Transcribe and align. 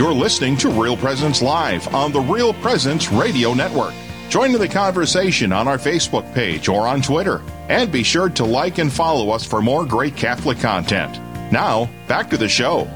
You're 0.00 0.14
listening 0.14 0.56
to 0.56 0.70
Real 0.70 0.96
Presence 0.96 1.42
Live 1.42 1.94
on 1.94 2.10
the 2.10 2.20
Real 2.20 2.54
Presence 2.54 3.12
Radio 3.12 3.52
Network. 3.52 3.92
Join 4.30 4.54
in 4.54 4.58
the 4.58 4.66
conversation 4.66 5.52
on 5.52 5.68
our 5.68 5.76
Facebook 5.76 6.32
page 6.32 6.70
or 6.70 6.88
on 6.88 7.02
Twitter. 7.02 7.42
And 7.68 7.92
be 7.92 8.02
sure 8.02 8.30
to 8.30 8.44
like 8.46 8.78
and 8.78 8.90
follow 8.90 9.28
us 9.28 9.44
for 9.44 9.60
more 9.60 9.84
great 9.84 10.16
Catholic 10.16 10.58
content. 10.58 11.20
Now, 11.52 11.90
back 12.08 12.30
to 12.30 12.38
the 12.38 12.48
show. 12.48 12.88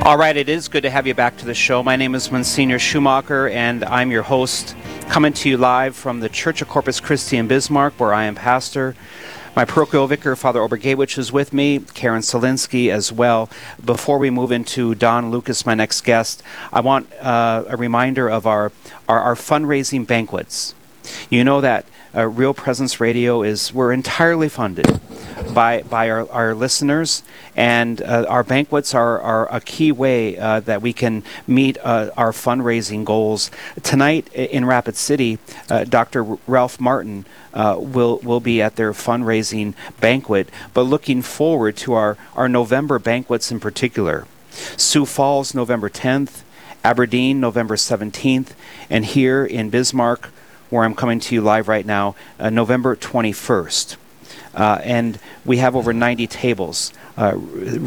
All 0.00 0.16
right, 0.16 0.34
it 0.34 0.48
is 0.48 0.66
good 0.66 0.84
to 0.84 0.90
have 0.90 1.06
you 1.06 1.12
back 1.12 1.36
to 1.36 1.44
the 1.44 1.52
show. 1.52 1.82
My 1.82 1.94
name 1.94 2.14
is 2.14 2.32
Monsignor 2.32 2.78
Schumacher, 2.78 3.50
and 3.50 3.84
I'm 3.84 4.10
your 4.10 4.22
host, 4.22 4.74
coming 5.10 5.34
to 5.34 5.50
you 5.50 5.58
live 5.58 5.94
from 5.94 6.20
the 6.20 6.30
Church 6.30 6.62
of 6.62 6.68
Corpus 6.68 7.00
Christi 7.00 7.36
in 7.36 7.48
Bismarck, 7.48 8.00
where 8.00 8.14
I 8.14 8.24
am 8.24 8.34
pastor. 8.34 8.96
My 9.56 9.64
parochial 9.64 10.08
vicar, 10.08 10.34
Father 10.34 10.58
Obergewich, 10.58 11.16
is 11.16 11.30
with 11.30 11.52
me, 11.52 11.78
Karen 11.94 12.22
Solinsky 12.22 12.90
as 12.90 13.12
well. 13.12 13.48
Before 13.84 14.18
we 14.18 14.28
move 14.28 14.50
into 14.50 14.96
Don 14.96 15.30
Lucas, 15.30 15.64
my 15.64 15.74
next 15.74 16.00
guest, 16.00 16.42
I 16.72 16.80
want 16.80 17.12
uh, 17.20 17.62
a 17.68 17.76
reminder 17.76 18.28
of 18.28 18.48
our, 18.48 18.72
our, 19.08 19.20
our 19.20 19.34
fundraising 19.36 20.08
banquets. 20.08 20.74
You 21.30 21.44
know 21.44 21.60
that 21.60 21.86
uh, 22.16 22.26
Real 22.26 22.54
Presence 22.54 23.00
Radio 23.00 23.42
is 23.42 23.72
we're 23.72 23.92
entirely 23.92 24.48
funded 24.48 25.00
by 25.52 25.82
by 25.82 26.10
our, 26.10 26.30
our 26.30 26.54
listeners, 26.54 27.22
and 27.56 28.00
uh, 28.02 28.26
our 28.28 28.44
banquets 28.44 28.94
are, 28.94 29.20
are 29.20 29.52
a 29.54 29.60
key 29.60 29.92
way 29.92 30.36
uh, 30.38 30.60
that 30.60 30.82
we 30.82 30.92
can 30.92 31.22
meet 31.46 31.78
uh, 31.82 32.10
our 32.16 32.32
fundraising 32.32 33.04
goals. 33.04 33.50
Tonight 33.82 34.32
in 34.32 34.64
Rapid 34.64 34.96
City, 34.96 35.38
uh, 35.70 35.84
Dr. 35.84 36.38
Ralph 36.46 36.80
Martin 36.80 37.26
uh, 37.52 37.76
will 37.78 38.18
will 38.18 38.40
be 38.40 38.62
at 38.62 38.76
their 38.76 38.92
fundraising 38.92 39.74
banquet, 40.00 40.48
but 40.72 40.82
looking 40.82 41.22
forward 41.22 41.76
to 41.78 41.94
our 41.94 42.16
our 42.34 42.48
November 42.48 42.98
banquets 42.98 43.50
in 43.50 43.60
particular. 43.60 44.26
Sioux 44.76 45.04
Falls, 45.04 45.54
November 45.54 45.90
10th. 45.90 46.42
Aberdeen, 46.84 47.40
November 47.40 47.76
17th, 47.76 48.48
and 48.90 49.06
here 49.06 49.42
in 49.42 49.70
Bismarck, 49.70 50.28
where 50.70 50.84
I'm 50.84 50.94
coming 50.94 51.20
to 51.20 51.34
you 51.34 51.40
live 51.40 51.68
right 51.68 51.86
now, 51.86 52.14
uh, 52.38 52.50
November 52.50 52.96
21st. 52.96 53.96
Uh, 54.54 54.78
and 54.82 55.18
we 55.44 55.58
have 55.58 55.74
over 55.74 55.92
90 55.92 56.26
tables 56.26 56.92
uh, 57.16 57.36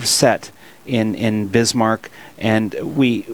set 0.02 0.52
in, 0.86 1.16
in 1.16 1.48
Bismarck, 1.48 2.10
and 2.38 2.74
we 2.82 3.26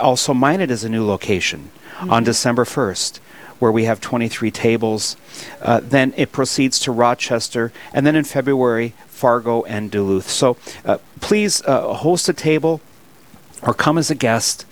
also 0.00 0.34
Minot 0.34 0.70
as 0.70 0.84
a 0.84 0.88
new 0.88 1.04
location 1.04 1.70
mm-hmm. 1.96 2.10
on 2.10 2.24
December 2.24 2.64
1st 2.64 3.20
where 3.60 3.70
we 3.70 3.84
have 3.84 4.00
23 4.00 4.50
tables. 4.50 5.16
Uh, 5.62 5.80
then 5.82 6.12
it 6.16 6.32
proceeds 6.32 6.78
to 6.80 6.90
Rochester, 6.90 7.72
and 7.92 8.06
then 8.06 8.16
in 8.16 8.24
February, 8.24 8.94
Fargo 9.06 9.62
and 9.64 9.90
Duluth. 9.90 10.28
So 10.28 10.56
uh, 10.84 10.98
please 11.20 11.62
uh, 11.62 11.92
host 11.94 12.28
a 12.28 12.32
table 12.32 12.80
or 13.62 13.74
come 13.74 13.98
as 13.98 14.10
a 14.10 14.14
guest. 14.14 14.64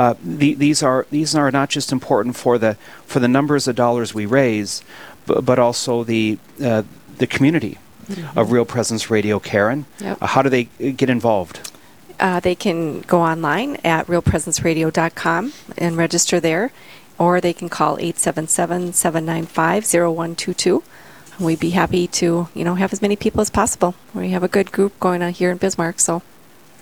Uh, 0.00 0.14
the, 0.24 0.54
these 0.54 0.82
are 0.82 1.06
these 1.10 1.34
are 1.34 1.50
not 1.50 1.68
just 1.68 1.92
important 1.92 2.34
for 2.34 2.56
the 2.56 2.74
for 3.04 3.20
the 3.20 3.28
numbers 3.28 3.68
of 3.68 3.76
dollars 3.76 4.14
we 4.14 4.24
raise, 4.24 4.82
but, 5.26 5.44
but 5.44 5.58
also 5.58 6.04
the 6.04 6.38
uh, 6.64 6.82
the 7.18 7.26
community 7.26 7.76
mm-hmm. 8.08 8.38
of 8.38 8.50
Real 8.50 8.64
Presence 8.64 9.10
Radio. 9.10 9.38
Karen, 9.38 9.84
yep. 9.98 10.16
uh, 10.22 10.28
how 10.28 10.40
do 10.40 10.48
they 10.48 10.64
get 10.64 11.10
involved? 11.10 11.70
Uh, 12.18 12.40
they 12.40 12.54
can 12.54 13.02
go 13.02 13.20
online 13.20 13.76
at 13.84 14.06
realpresenceradio.com 14.06 15.52
and 15.76 15.98
register 15.98 16.40
there, 16.40 16.72
or 17.18 17.42
they 17.42 17.52
can 17.52 17.68
call 17.68 17.98
877-795-0122. 17.98 20.82
We'd 21.38 21.60
be 21.60 21.70
happy 21.70 22.06
to, 22.06 22.48
you 22.54 22.64
know, 22.64 22.76
have 22.76 22.94
as 22.94 23.02
many 23.02 23.16
people 23.16 23.42
as 23.42 23.50
possible. 23.50 23.94
We 24.14 24.30
have 24.30 24.42
a 24.42 24.48
good 24.48 24.72
group 24.72 24.98
going 24.98 25.22
on 25.22 25.32
here 25.32 25.50
in 25.50 25.58
Bismarck, 25.58 26.00
so 26.00 26.22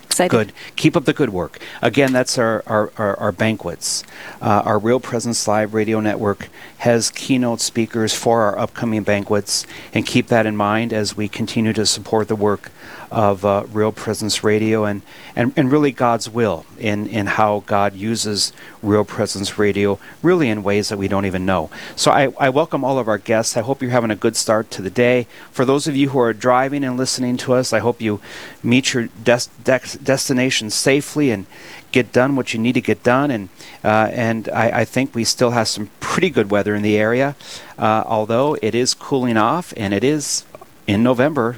excited. 0.09 0.31
Good. 0.31 0.53
Keep 0.75 0.97
up 0.97 1.05
the 1.05 1.13
good 1.13 1.29
work. 1.29 1.59
Again, 1.81 2.11
that's 2.11 2.37
our, 2.37 2.63
our, 2.65 2.91
our, 2.97 3.19
our 3.19 3.31
banquets. 3.31 4.03
Uh, 4.41 4.63
our 4.65 4.79
Real 4.79 4.99
Presence 4.99 5.47
Live 5.47 5.73
radio 5.73 5.99
network 5.99 6.49
has 6.79 7.11
keynote 7.11 7.61
speakers 7.61 8.13
for 8.13 8.41
our 8.41 8.57
upcoming 8.57 9.03
banquets, 9.03 9.65
and 9.93 10.05
keep 10.05 10.27
that 10.27 10.45
in 10.45 10.55
mind 10.55 10.93
as 10.93 11.15
we 11.15 11.27
continue 11.27 11.73
to 11.73 11.85
support 11.85 12.27
the 12.27 12.35
work 12.35 12.71
of 13.11 13.43
uh, 13.43 13.65
Real 13.71 13.91
Presence 13.91 14.43
Radio 14.43 14.85
and, 14.85 15.01
and, 15.35 15.53
and 15.55 15.71
really 15.71 15.91
God's 15.91 16.29
will 16.29 16.65
in, 16.77 17.07
in 17.07 17.25
how 17.25 17.63
God 17.65 17.95
uses 17.95 18.53
Real 18.83 19.03
Presence 19.03 19.57
Radio, 19.57 19.99
really 20.21 20.49
in 20.49 20.63
ways 20.63 20.89
that 20.89 20.97
we 20.97 21.07
don't 21.07 21.25
even 21.25 21.45
know. 21.45 21.69
So 21.95 22.11
I, 22.11 22.33
I 22.39 22.49
welcome 22.49 22.83
all 22.83 22.99
of 22.99 23.07
our 23.07 23.17
guests. 23.17 23.57
I 23.57 23.61
hope 23.61 23.81
you're 23.81 23.91
having 23.91 24.11
a 24.11 24.15
good 24.15 24.35
start 24.35 24.69
to 24.71 24.81
the 24.81 24.89
day. 24.89 25.27
For 25.51 25.65
those 25.65 25.87
of 25.87 25.95
you 25.95 26.09
who 26.09 26.19
are 26.19 26.33
driving 26.33 26.83
and 26.83 26.97
listening 26.97 27.37
to 27.37 27.53
us, 27.53 27.73
I 27.73 27.79
hope 27.79 28.01
you 28.01 28.21
meet 28.61 28.93
your 28.93 29.09
des- 29.23 29.49
de- 29.63 29.97
destination 30.03 30.69
safely 30.69 31.31
and 31.31 31.45
get 31.91 32.11
done 32.11 32.35
what 32.35 32.53
you 32.53 32.59
need 32.59 32.73
to 32.73 32.81
get 32.81 33.01
done. 33.01 33.31
And 33.31 33.49
uh, 33.83 34.09
and 34.11 34.49
I, 34.49 34.81
I, 34.81 34.85
think 34.85 35.15
we 35.15 35.23
still 35.23 35.51
have 35.51 35.67
some 35.67 35.89
pretty 36.01 36.29
good 36.29 36.51
weather 36.51 36.75
in 36.75 36.81
the 36.81 36.97
area, 36.97 37.35
uh, 37.77 38.03
although 38.05 38.57
it 38.61 38.75
is 38.75 38.93
cooling 38.93 39.37
off 39.37 39.73
and 39.77 39.93
it 39.93 40.03
is 40.03 40.43
in 40.85 41.01
November 41.01 41.57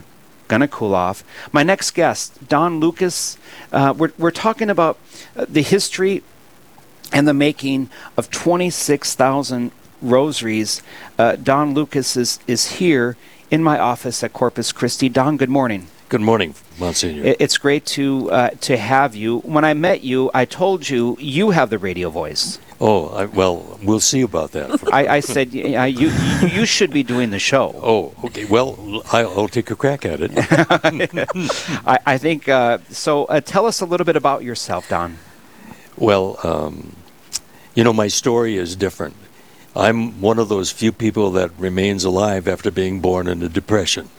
going 0.51 0.59
to 0.59 0.67
cool 0.67 0.93
off. 0.93 1.23
My 1.53 1.63
next 1.63 1.91
guest, 1.91 2.49
Don 2.49 2.81
Lucas, 2.81 3.37
uh, 3.71 3.93
we're, 3.97 4.11
we're 4.17 4.31
talking 4.31 4.69
about 4.69 4.99
uh, 5.37 5.45
the 5.47 5.61
history 5.61 6.23
and 7.13 7.25
the 7.25 7.33
making 7.33 7.89
of 8.17 8.29
26,000 8.29 9.71
rosaries. 10.01 10.81
Uh, 11.17 11.37
Don 11.37 11.73
Lucas 11.73 12.17
is, 12.17 12.39
is 12.47 12.73
here 12.73 13.15
in 13.49 13.63
my 13.63 13.79
office 13.79 14.25
at 14.25 14.33
Corpus 14.33 14.73
Christi. 14.73 15.07
Don, 15.07 15.37
good 15.37 15.49
morning. 15.49 15.87
Good 16.11 16.19
morning, 16.19 16.55
Monsignor. 16.77 17.35
It's 17.39 17.57
great 17.57 17.85
to 17.95 18.29
uh, 18.31 18.49
to 18.67 18.75
have 18.75 19.15
you. 19.15 19.39
When 19.45 19.63
I 19.63 19.73
met 19.73 20.03
you, 20.03 20.29
I 20.33 20.43
told 20.43 20.89
you 20.89 21.15
you 21.17 21.51
have 21.51 21.69
the 21.69 21.77
radio 21.77 22.09
voice. 22.09 22.59
Oh, 22.81 23.07
I, 23.15 23.23
well, 23.27 23.79
we'll 23.81 24.01
see 24.01 24.19
about 24.19 24.51
that. 24.51 24.67
I, 24.93 25.07
I, 25.07 25.19
said 25.21 25.53
you, 25.53 26.09
you 26.51 26.65
should 26.65 26.91
be 26.91 27.01
doing 27.01 27.29
the 27.29 27.39
show. 27.39 27.73
Oh, 27.81 28.13
okay. 28.25 28.43
Well, 28.43 28.75
I'll, 29.13 29.39
I'll 29.39 29.47
take 29.47 29.71
a 29.71 29.75
crack 29.77 30.03
at 30.05 30.19
it. 30.19 30.31
I, 31.87 31.99
I, 32.05 32.17
think 32.17 32.49
uh, 32.49 32.79
so. 32.89 33.23
Uh, 33.23 33.39
tell 33.39 33.65
us 33.65 33.79
a 33.79 33.85
little 33.85 34.03
bit 34.03 34.17
about 34.17 34.43
yourself, 34.43 34.89
Don. 34.89 35.17
Well, 35.95 36.37
um, 36.43 36.93
you 37.73 37.85
know, 37.85 37.93
my 37.93 38.09
story 38.09 38.57
is 38.57 38.75
different. 38.75 39.15
I'm 39.77 40.19
one 40.19 40.39
of 40.39 40.49
those 40.49 40.71
few 40.71 40.91
people 40.91 41.31
that 41.39 41.57
remains 41.57 42.03
alive 42.03 42.49
after 42.49 42.69
being 42.69 42.99
born 42.99 43.29
in 43.29 43.41
a 43.41 43.47
depression. 43.47 44.09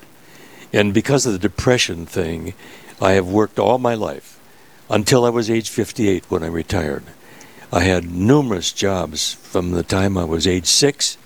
And 0.72 0.94
because 0.94 1.26
of 1.26 1.32
the 1.32 1.38
depression 1.38 2.06
thing, 2.06 2.54
I 3.00 3.12
have 3.12 3.28
worked 3.28 3.58
all 3.58 3.78
my 3.78 3.94
life 3.94 4.38
until 4.88 5.24
I 5.24 5.30
was 5.30 5.50
age 5.50 5.68
58 5.68 6.30
when 6.30 6.42
I 6.42 6.48
retired. 6.48 7.04
I 7.72 7.84
had 7.84 8.10
numerous 8.10 8.72
jobs 8.72 9.34
from 9.34 9.72
the 9.72 9.82
time 9.82 10.18
I 10.18 10.24
was 10.24 10.46
age 10.46 10.66
six 10.66 11.16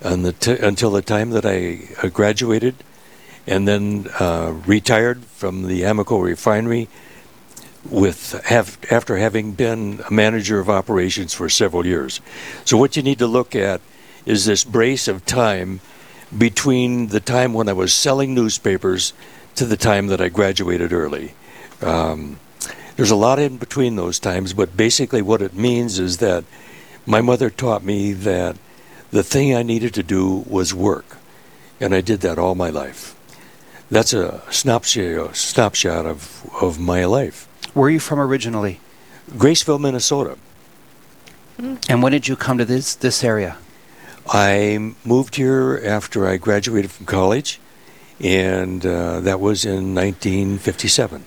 the 0.00 0.34
t- 0.38 0.58
until 0.58 0.90
the 0.90 1.02
time 1.02 1.30
that 1.30 1.44
I 1.44 1.88
uh, 2.02 2.08
graduated, 2.08 2.74
and 3.46 3.66
then 3.66 4.08
uh, 4.18 4.54
retired 4.66 5.24
from 5.24 5.66
the 5.66 5.82
Amoco 5.82 6.22
refinery 6.22 6.88
with 7.88 8.34
after 8.50 9.16
having 9.16 9.52
been 9.52 10.02
a 10.08 10.12
manager 10.12 10.60
of 10.60 10.68
operations 10.68 11.32
for 11.32 11.48
several 11.48 11.86
years. 11.86 12.20
So 12.64 12.76
what 12.76 12.96
you 12.96 13.02
need 13.02 13.18
to 13.18 13.26
look 13.26 13.54
at 13.54 13.80
is 14.26 14.44
this 14.44 14.64
brace 14.64 15.08
of 15.08 15.24
time 15.24 15.80
between 16.36 17.08
the 17.08 17.20
time 17.20 17.52
when 17.52 17.68
I 17.68 17.72
was 17.72 17.92
selling 17.92 18.34
newspapers 18.34 19.12
to 19.56 19.66
the 19.66 19.76
time 19.76 20.06
that 20.08 20.20
I 20.20 20.28
graduated 20.28 20.92
early. 20.92 21.34
Um, 21.82 22.38
there's 22.96 23.10
a 23.10 23.16
lot 23.16 23.38
in 23.38 23.56
between 23.56 23.96
those 23.96 24.18
times, 24.18 24.52
but 24.52 24.76
basically 24.76 25.22
what 25.22 25.42
it 25.42 25.54
means 25.54 25.98
is 25.98 26.18
that 26.18 26.44
my 27.06 27.20
mother 27.20 27.50
taught 27.50 27.82
me 27.82 28.12
that 28.12 28.56
the 29.10 29.22
thing 29.22 29.54
I 29.54 29.62
needed 29.62 29.94
to 29.94 30.02
do 30.02 30.44
was 30.46 30.74
work, 30.74 31.16
and 31.80 31.94
I 31.94 32.00
did 32.00 32.20
that 32.20 32.38
all 32.38 32.54
my 32.54 32.70
life. 32.70 33.16
That's 33.90 34.12
a 34.12 34.42
snapshot, 34.50 35.30
a 35.30 35.34
snapshot 35.34 36.06
of, 36.06 36.48
of 36.60 36.78
my 36.78 37.04
life. 37.06 37.48
Where 37.74 37.88
are 37.88 37.90
you 37.90 38.00
from 38.00 38.20
originally? 38.20 38.78
Graceville, 39.32 39.80
Minnesota. 39.80 40.38
And 41.88 42.02
when 42.02 42.12
did 42.12 42.28
you 42.28 42.36
come 42.36 42.58
to 42.58 42.64
this 42.64 42.94
this 42.94 43.22
area? 43.22 43.58
I 44.30 44.94
moved 45.04 45.34
here 45.34 45.80
after 45.84 46.26
I 46.26 46.36
graduated 46.36 46.92
from 46.92 47.06
college, 47.06 47.58
and 48.20 48.84
uh, 48.86 49.18
that 49.20 49.40
was 49.40 49.64
in 49.64 49.94
1957. 49.94 51.24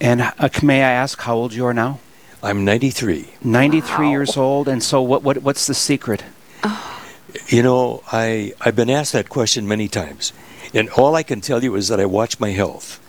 And 0.00 0.20
uh, 0.20 0.48
may 0.62 0.82
I 0.82 0.90
ask 0.90 1.18
how 1.20 1.36
old 1.36 1.54
you 1.54 1.64
are 1.64 1.72
now? 1.72 2.00
I'm 2.42 2.62
93. 2.62 3.30
93 3.42 4.04
wow. 4.04 4.10
years 4.10 4.36
old. 4.36 4.68
And 4.68 4.82
so, 4.82 5.00
what, 5.00 5.22
what 5.22 5.38
what's 5.38 5.66
the 5.66 5.72
secret? 5.72 6.22
Oh. 6.62 7.02
You 7.48 7.62
know, 7.62 8.02
I 8.12 8.52
I've 8.60 8.76
been 8.76 8.90
asked 8.90 9.14
that 9.14 9.30
question 9.30 9.66
many 9.66 9.88
times, 9.88 10.34
and 10.74 10.90
all 10.90 11.14
I 11.14 11.22
can 11.22 11.40
tell 11.40 11.64
you 11.64 11.74
is 11.76 11.88
that 11.88 11.98
I 11.98 12.04
watch 12.04 12.38
my 12.38 12.50
health. 12.50 13.00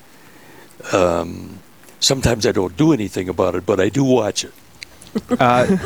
Um, 0.94 1.60
sometimes 2.00 2.46
I 2.46 2.54
don't 2.54 2.78
do 2.78 2.94
anything 2.94 3.28
about 3.28 3.56
it, 3.56 3.66
but 3.66 3.82
I 3.82 3.90
do 3.90 4.06
watch 4.06 4.46
it. 4.46 4.54
Uh, 5.40 5.78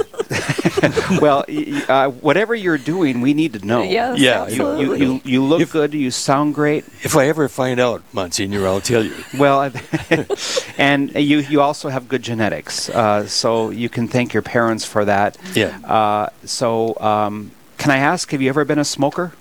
well, 1.22 1.46
y- 1.48 1.66
y- 1.68 1.84
uh, 1.88 2.10
whatever 2.10 2.56
you're 2.56 2.78
doing, 2.78 3.22
we 3.22 3.34
need 3.34 3.54
to 3.54 3.66
know. 3.66 3.82
Yes, 3.84 4.18
Yeah, 4.20 4.48
you- 4.48 4.56
You, 4.56 4.62
absolutely. 4.68 5.00
you, 5.06 5.14
you, 5.14 5.22
you 5.26 5.44
look 5.44 5.62
If- 5.62 5.72
good. 5.72 5.94
You 5.94 6.12
sound 6.12 6.56
great. 6.56 6.86
If 7.04 7.16
I 7.16 7.28
ever 7.28 7.48
find 7.48 7.80
out, 7.80 8.02
Monsignor, 8.14 8.66
I'll 8.68 8.82
tell 8.82 9.04
you. 9.04 9.14
Well, 9.38 9.60
I- 9.62 10.26
and 10.78 11.12
you 11.16 11.40
you 11.40 11.62
also 11.62 11.90
have 11.90 12.08
good 12.08 12.22
genetics, 12.24 12.90
uh, 12.90 13.28
so 13.28 13.70
you 13.70 13.90
can 13.90 14.08
thank 14.08 14.34
your 14.34 14.44
parents 14.44 14.86
for 14.86 15.06
that. 15.06 15.38
Yeah. 15.56 15.78
Uh, 15.84 16.30
so, 16.46 16.96
um, 17.00 17.52
can 17.78 17.92
I 17.92 17.98
ask, 17.98 18.32
have 18.32 18.42
you 18.42 18.50
ever 18.50 18.66
been 18.66 18.80
a 18.80 18.86
smoker? 18.86 19.34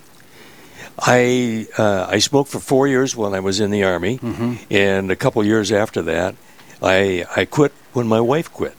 I 1.01 1.67
uh, 1.77 2.07
I 2.09 2.19
smoked 2.19 2.51
for 2.51 2.59
four 2.59 2.87
years 2.87 3.15
when 3.15 3.33
I 3.33 3.39
was 3.39 3.59
in 3.59 3.71
the 3.71 3.83
army, 3.83 4.19
and 4.69 5.11
a 5.11 5.15
couple 5.15 5.43
years 5.45 5.71
after 5.71 6.01
that, 6.03 6.35
I 6.81 7.25
I 7.35 7.45
quit 7.45 7.71
when 7.93 8.07
my 8.07 8.19
wife 8.19 8.51
quit, 8.51 8.75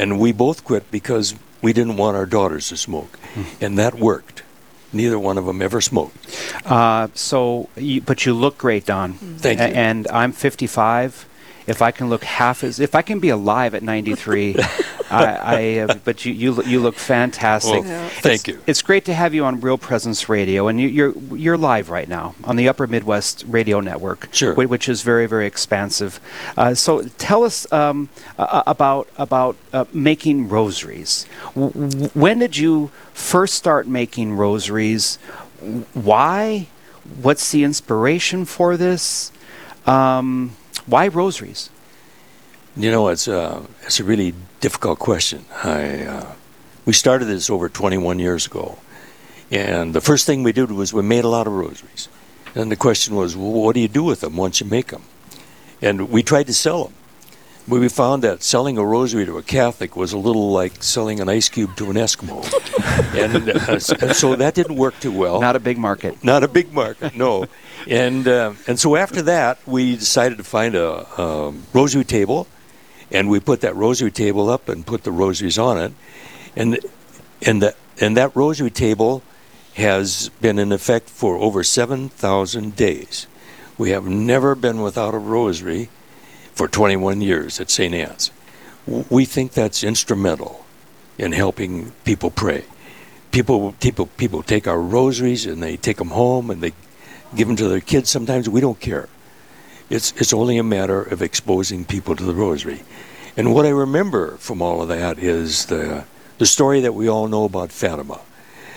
and 0.00 0.18
we 0.18 0.32
both 0.32 0.64
quit 0.64 0.90
because 0.90 1.34
we 1.60 1.72
didn't 1.74 1.96
want 1.98 2.16
our 2.16 2.24
daughters 2.26 2.70
to 2.70 2.76
smoke, 2.76 3.18
and 3.60 3.78
that 3.78 3.94
worked. 3.94 4.42
Neither 4.92 5.18
one 5.18 5.38
of 5.38 5.44
them 5.44 5.62
ever 5.62 5.80
smoked. 5.80 6.16
Uh, 6.66 7.08
so, 7.14 7.68
you, 7.76 8.00
but 8.00 8.24
you 8.26 8.34
look 8.34 8.58
great, 8.58 8.86
Don. 8.86 9.12
Thank 9.12 9.60
A- 9.60 9.68
you. 9.68 9.74
And 9.74 10.08
I'm 10.08 10.32
55. 10.32 11.26
If 11.70 11.80
I 11.82 11.90
can 11.92 12.08
look 12.10 12.24
half 12.24 12.64
as, 12.64 12.80
if 12.80 12.94
I 12.94 13.02
can 13.02 13.20
be 13.20 13.28
alive 13.28 13.74
at 13.76 13.82
93, 13.84 14.56
I, 15.10 15.24
I 15.56 15.78
uh, 15.78 15.94
but 16.04 16.24
you, 16.24 16.32
you, 16.32 16.52
look- 16.52 16.66
you 16.66 16.80
look 16.80 16.96
fantastic. 16.96 17.82
Well, 17.82 17.84
Yeah. 17.84 18.08
thank 18.08 18.48
you. 18.48 18.60
It's 18.66 18.82
great 18.82 19.04
to 19.04 19.14
have 19.14 19.34
you 19.34 19.44
on 19.44 19.60
Real 19.60 19.78
Presence 19.78 20.28
Radio, 20.28 20.66
and 20.68 20.80
you, 20.80 20.88
you're 20.88 21.14
you're 21.36 21.56
live 21.58 21.88
right 21.90 22.08
now 22.08 22.34
on 22.44 22.56
the 22.56 22.68
Upper 22.68 22.86
Midwest 22.86 23.44
Radio 23.48 23.80
Network, 23.80 24.28
Sure. 24.32 24.54
whi- 24.54 24.66
which 24.66 24.88
is 24.88 25.02
very 25.02 25.26
very 25.26 25.46
expansive. 25.46 26.18
Uh, 26.56 26.74
so 26.74 27.02
tell 27.18 27.44
us 27.44 27.70
um, 27.72 28.08
uh, 28.38 28.62
about 28.66 29.08
about 29.16 29.56
uh, 29.72 29.84
making 29.92 30.48
rosaries. 30.48 31.26
W- 31.54 32.08
when 32.14 32.38
did 32.40 32.56
you 32.56 32.90
first 33.12 33.54
start 33.54 33.86
making 33.86 34.34
rosaries? 34.36 35.18
Why? 35.94 36.66
What's 37.22 37.50
the 37.50 37.64
inspiration 37.64 38.44
for 38.44 38.76
this? 38.76 39.32
Um, 39.86 40.56
why 40.90 41.08
rosaries? 41.08 41.70
You 42.76 42.90
know, 42.90 43.08
it's 43.08 43.26
uh, 43.28 43.62
it's 43.82 44.00
a 44.00 44.04
really 44.04 44.34
difficult 44.60 44.98
question. 44.98 45.44
I 45.64 46.04
uh, 46.04 46.32
we 46.84 46.92
started 46.92 47.26
this 47.26 47.50
over 47.50 47.68
21 47.68 48.18
years 48.18 48.46
ago, 48.46 48.78
and 49.50 49.94
the 49.94 50.00
first 50.00 50.26
thing 50.26 50.42
we 50.42 50.52
did 50.52 50.70
was 50.70 50.92
we 50.92 51.02
made 51.02 51.24
a 51.24 51.28
lot 51.28 51.46
of 51.46 51.52
rosaries. 51.52 52.08
And 52.54 52.70
the 52.70 52.76
question 52.76 53.14
was, 53.14 53.36
well, 53.36 53.52
what 53.52 53.74
do 53.74 53.80
you 53.80 53.88
do 53.88 54.02
with 54.02 54.20
them 54.20 54.36
once 54.36 54.60
you 54.60 54.66
make 54.66 54.88
them? 54.88 55.02
And 55.80 56.10
we 56.10 56.22
tried 56.22 56.46
to 56.48 56.54
sell 56.54 56.84
them. 56.84 56.94
But 57.68 57.78
we 57.80 57.88
found 57.88 58.24
that 58.24 58.42
selling 58.42 58.76
a 58.78 58.84
rosary 58.84 59.24
to 59.26 59.38
a 59.38 59.42
Catholic 59.42 59.94
was 59.94 60.12
a 60.12 60.18
little 60.18 60.50
like 60.50 60.82
selling 60.82 61.20
an 61.20 61.28
ice 61.28 61.48
cube 61.48 61.76
to 61.76 61.90
an 61.90 61.96
Eskimo, 61.96 62.42
and, 63.14 63.50
uh, 63.50 64.06
and 64.06 64.16
so 64.16 64.34
that 64.34 64.54
didn't 64.54 64.76
work 64.76 64.98
too 64.98 65.12
well 65.12 65.40
Not 65.40 65.54
a 65.54 65.60
big 65.60 65.78
market. 65.78 66.24
not 66.24 66.42
a 66.42 66.48
big 66.48 66.72
market, 66.72 67.14
no. 67.14 67.46
And 67.88 68.26
uh, 68.26 68.54
and 68.66 68.78
so 68.78 68.96
after 68.96 69.22
that, 69.22 69.58
we 69.66 69.96
decided 69.96 70.38
to 70.38 70.44
find 70.44 70.74
a 70.74 71.52
rosary 71.72 72.04
table, 72.04 72.46
and 73.10 73.28
we 73.28 73.40
put 73.40 73.60
that 73.62 73.74
rosary 73.76 74.10
table 74.10 74.50
up 74.50 74.68
and 74.68 74.86
put 74.86 75.04
the 75.04 75.12
rosaries 75.12 75.58
on 75.58 75.78
it, 75.78 75.92
and 76.56 76.78
and 77.42 77.62
that 77.62 77.76
and 78.00 78.16
that 78.16 78.34
rosary 78.34 78.70
table 78.70 79.22
has 79.74 80.30
been 80.40 80.58
in 80.58 80.72
effect 80.72 81.08
for 81.08 81.36
over 81.36 81.62
seven 81.64 82.08
thousand 82.08 82.76
days. 82.76 83.26
We 83.78 83.90
have 83.90 84.04
never 84.06 84.54
been 84.54 84.82
without 84.82 85.14
a 85.14 85.18
rosary 85.18 85.88
for 86.52 86.68
21 86.68 87.22
years 87.22 87.58
at 87.60 87.70
St. 87.70 87.94
Anne's. 87.94 88.30
We 88.86 89.24
think 89.24 89.52
that's 89.52 89.82
instrumental 89.82 90.66
in 91.16 91.32
helping 91.32 91.92
people 92.04 92.30
pray 92.30 92.64
people 93.30 93.72
people 93.80 94.06
people 94.06 94.42
take 94.42 94.66
our 94.66 94.80
rosaries 94.80 95.46
and 95.46 95.62
they 95.62 95.76
take 95.76 95.96
them 95.96 96.10
home 96.10 96.50
and 96.50 96.60
they 96.60 96.72
give 97.34 97.48
them 97.48 97.56
to 97.56 97.68
their 97.68 97.80
kids 97.80 98.10
sometimes 98.10 98.48
we 98.48 98.60
don't 98.60 98.80
care. 98.80 99.08
It's 99.88 100.12
it's 100.12 100.32
only 100.32 100.58
a 100.58 100.62
matter 100.62 101.02
of 101.02 101.22
exposing 101.22 101.84
people 101.84 102.16
to 102.16 102.24
the 102.24 102.34
rosary. 102.34 102.82
And 103.36 103.54
what 103.54 103.66
i 103.66 103.70
remember 103.70 104.36
from 104.36 104.62
all 104.62 104.82
of 104.82 104.88
that 104.88 105.18
is 105.18 105.66
the 105.66 106.04
the 106.38 106.46
story 106.46 106.80
that 106.80 106.94
we 106.94 107.08
all 107.08 107.28
know 107.28 107.44
about 107.44 107.72
fatima. 107.72 108.20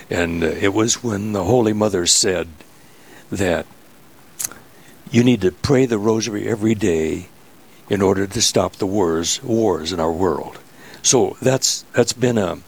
And 0.09 0.43
uh, 0.43 0.47
it 0.47 0.73
was 0.73 1.03
when 1.03 1.33
the 1.33 1.43
holy 1.43 1.73
mother 1.73 2.05
said 2.05 2.47
that 3.31 3.65
you 5.11 5.23
need 5.23 5.41
to 5.41 5.51
pray 5.51 5.85
the 5.85 5.97
rosary 5.97 6.47
every 6.47 6.75
day 6.75 7.27
in 7.89 8.01
order 8.01 8.25
to 8.25 8.41
stop 8.41 8.73
the 8.73 8.87
wars 8.87 9.41
wars 9.43 9.91
in 9.91 9.99
our 9.99 10.11
world. 10.11 10.59
So 11.01 11.37
that's 11.41 11.85
that's 11.93 12.13
been 12.13 12.37
a 12.37 12.59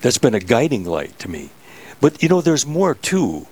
that's 0.00 0.18
been 0.18 0.34
a 0.34 0.40
guiding 0.40 0.84
light 0.84 1.18
to 1.20 1.30
me. 1.30 1.50
But 2.00 2.22
you 2.22 2.28
know, 2.28 2.40
there's 2.40 2.66
more 2.66 2.94
to 2.94 3.46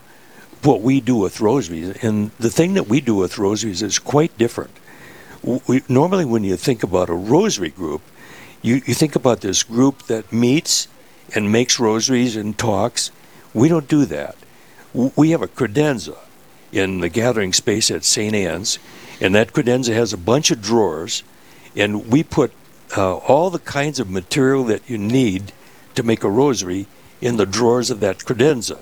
what 0.62 0.82
we 0.82 1.00
do 1.00 1.16
with 1.16 1.40
rosaries, 1.40 2.02
and 2.02 2.30
the 2.38 2.50
thing 2.50 2.74
that 2.74 2.88
we 2.88 3.00
do 3.00 3.14
with 3.14 3.38
rosaries 3.38 3.82
is 3.82 3.98
quite 3.98 4.36
different. 4.38 4.70
We, 5.42 5.82
normally, 5.88 6.24
when 6.24 6.44
you 6.44 6.56
think 6.56 6.82
about 6.82 7.08
a 7.08 7.14
rosary 7.14 7.70
group, 7.70 8.02
you, 8.62 8.76
you 8.86 8.94
think 8.94 9.14
about 9.14 9.40
this 9.40 9.62
group 9.62 10.04
that 10.04 10.32
meets 10.32 10.88
and 11.34 11.52
makes 11.52 11.78
rosaries 11.78 12.36
and 12.36 12.58
talks. 12.58 13.10
We 13.54 13.68
don't 13.68 13.88
do 13.88 14.04
that. 14.06 14.36
We 14.92 15.30
have 15.30 15.42
a 15.42 15.48
credenza 15.48 16.16
in 16.72 17.00
the 17.00 17.08
gathering 17.08 17.52
space 17.52 17.90
at 17.90 18.04
St. 18.04 18.34
Anne's, 18.34 18.78
and 19.20 19.34
that 19.34 19.52
credenza 19.52 19.94
has 19.94 20.12
a 20.12 20.18
bunch 20.18 20.50
of 20.50 20.60
drawers, 20.60 21.22
and 21.76 22.10
we 22.10 22.22
put 22.22 22.52
uh, 22.96 23.16
all 23.16 23.50
the 23.50 23.58
kinds 23.58 24.00
of 24.00 24.10
material 24.10 24.64
that 24.64 24.88
you 24.88 24.98
need 24.98 25.52
to 25.94 26.02
make 26.02 26.24
a 26.24 26.30
rosary 26.30 26.86
in 27.20 27.36
the 27.36 27.46
drawers 27.46 27.90
of 27.90 28.00
that 28.00 28.18
credenza. 28.18 28.78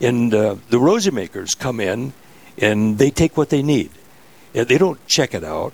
And 0.00 0.32
uh, 0.32 0.56
the 0.70 0.78
rosary 0.78 1.12
makers 1.12 1.54
come 1.54 1.80
in 1.80 2.12
and 2.58 2.98
they 2.98 3.10
take 3.10 3.36
what 3.36 3.50
they 3.50 3.62
need. 3.62 3.90
They 4.52 4.78
don't 4.78 5.04
check 5.06 5.34
it 5.34 5.44
out, 5.44 5.72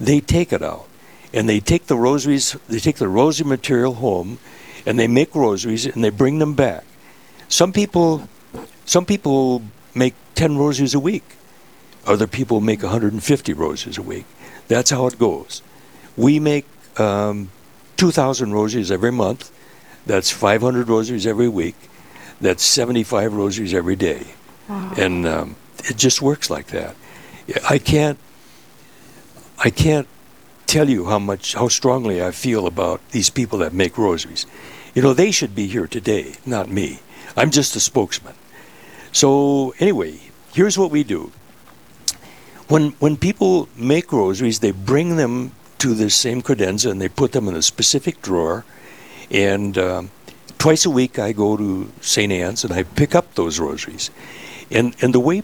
they 0.00 0.20
take 0.20 0.52
it 0.52 0.62
out. 0.62 0.88
And 1.32 1.48
they 1.48 1.60
take 1.60 1.86
the 1.86 1.96
rosaries, 1.96 2.56
they 2.68 2.78
take 2.78 2.96
the 2.96 3.08
rosary 3.08 3.46
material 3.46 3.94
home 3.94 4.38
and 4.86 4.98
they 4.98 5.08
make 5.08 5.34
rosaries 5.34 5.84
and 5.86 6.02
they 6.02 6.10
bring 6.10 6.38
them 6.38 6.54
back. 6.54 6.84
Some 7.48 7.72
people 7.72 8.28
some 8.86 9.04
people 9.04 9.62
make 9.94 10.14
10 10.36 10.56
rosaries 10.56 10.94
a 10.94 11.00
week. 11.00 11.24
Other 12.06 12.28
people 12.28 12.60
make 12.60 12.82
150 12.82 13.52
rosaries 13.52 13.98
a 13.98 14.02
week. 14.02 14.26
That's 14.68 14.90
how 14.90 15.06
it 15.06 15.18
goes. 15.18 15.60
We 16.16 16.38
make 16.38 16.66
um, 16.96 17.50
2,000 17.96 18.52
rosaries 18.52 18.92
every 18.92 19.10
month. 19.10 19.50
That's 20.06 20.30
500 20.30 20.88
rosaries 20.88 21.26
every 21.26 21.48
week. 21.48 21.74
That's 22.40 22.62
75 22.62 23.32
rosaries 23.32 23.74
every 23.74 23.96
day. 23.96 24.26
And 24.96 25.26
um, 25.26 25.56
it 25.84 25.96
just 25.96 26.20
works 26.20 26.50
like 26.50 26.68
that. 26.68 26.96
I 27.68 27.78
can't, 27.78 28.18
I 29.58 29.70
can't 29.70 30.08
tell 30.66 30.88
you 30.88 31.06
how 31.06 31.18
much, 31.18 31.54
how 31.54 31.68
strongly 31.68 32.22
I 32.22 32.32
feel 32.32 32.66
about 32.66 33.00
these 33.10 33.30
people 33.30 33.58
that 33.60 33.72
make 33.72 33.96
rosaries. 33.96 34.46
You 34.94 35.02
know, 35.02 35.14
they 35.14 35.30
should 35.30 35.54
be 35.54 35.66
here 35.66 35.86
today, 35.86 36.34
not 36.44 36.68
me. 36.68 37.00
I'm 37.36 37.50
just 37.50 37.76
a 37.76 37.80
spokesman. 37.80 38.34
So 39.12 39.74
anyway, 39.78 40.20
here's 40.52 40.78
what 40.78 40.90
we 40.90 41.04
do. 41.04 41.32
When 42.68 42.90
when 42.98 43.16
people 43.16 43.68
make 43.76 44.12
rosaries, 44.12 44.58
they 44.58 44.72
bring 44.72 45.16
them 45.16 45.52
to 45.78 45.94
this 45.94 46.14
same 46.14 46.42
credenza 46.42 46.90
and 46.90 47.00
they 47.00 47.08
put 47.08 47.32
them 47.32 47.46
in 47.48 47.54
a 47.54 47.62
specific 47.62 48.20
drawer. 48.22 48.64
And 49.30 49.78
um, 49.78 50.10
twice 50.58 50.84
a 50.84 50.90
week, 50.90 51.18
I 51.18 51.32
go 51.32 51.56
to 51.56 51.90
St. 52.00 52.32
Anne's 52.32 52.64
and 52.64 52.72
I 52.72 52.82
pick 52.82 53.14
up 53.14 53.34
those 53.34 53.58
rosaries. 53.58 54.10
And 54.70 54.96
and 55.00 55.14
the 55.14 55.20
way 55.20 55.42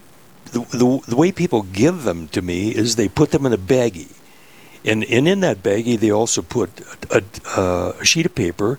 the, 0.52 0.60
the, 0.60 1.00
the 1.08 1.16
way 1.16 1.32
people 1.32 1.62
give 1.62 2.04
them 2.04 2.28
to 2.28 2.42
me 2.42 2.70
is 2.70 2.96
they 2.96 3.08
put 3.08 3.30
them 3.30 3.46
in 3.46 3.52
a 3.52 3.58
baggie. 3.58 4.14
And, 4.84 5.04
and 5.04 5.26
in 5.26 5.40
that 5.40 5.62
baggie, 5.62 5.98
they 5.98 6.10
also 6.10 6.42
put 6.42 6.80
a, 7.10 7.22
a, 7.56 7.94
a 8.00 8.04
sheet 8.04 8.26
of 8.26 8.34
paper 8.34 8.78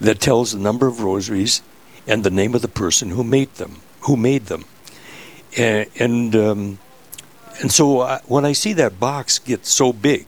that 0.00 0.20
tells 0.20 0.52
the 0.52 0.58
number 0.58 0.86
of 0.86 1.02
rosaries 1.02 1.62
and 2.06 2.24
the 2.24 2.30
name 2.30 2.54
of 2.54 2.62
the 2.62 2.68
person 2.68 3.10
who 3.10 3.22
made 3.22 3.54
them. 3.54 3.80
Who 4.02 4.16
made 4.16 4.46
them? 4.46 4.64
And 5.56 5.86
and, 5.98 6.36
um, 6.36 6.78
and 7.60 7.70
so 7.70 8.00
I, 8.00 8.20
when 8.26 8.44
I 8.44 8.52
see 8.52 8.72
that 8.74 8.98
box 8.98 9.38
get 9.38 9.66
so 9.66 9.92
big, 9.92 10.26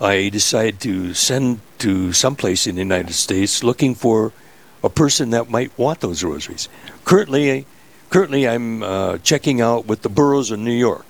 I 0.00 0.30
decide 0.30 0.80
to 0.80 1.12
send 1.12 1.60
to 1.78 2.12
someplace 2.12 2.66
in 2.66 2.76
the 2.76 2.80
United 2.80 3.12
States 3.12 3.62
looking 3.62 3.94
for 3.94 4.32
a 4.84 4.90
person 4.90 5.30
that 5.30 5.50
might 5.50 5.76
want 5.78 6.00
those 6.00 6.22
rosaries. 6.22 6.68
Currently, 7.04 7.66
currently 8.10 8.46
I'm 8.46 8.82
uh, 8.82 9.18
checking 9.18 9.60
out 9.60 9.86
with 9.86 10.02
the 10.02 10.08
boroughs 10.08 10.50
of 10.50 10.60
New 10.60 10.72
York, 10.72 11.06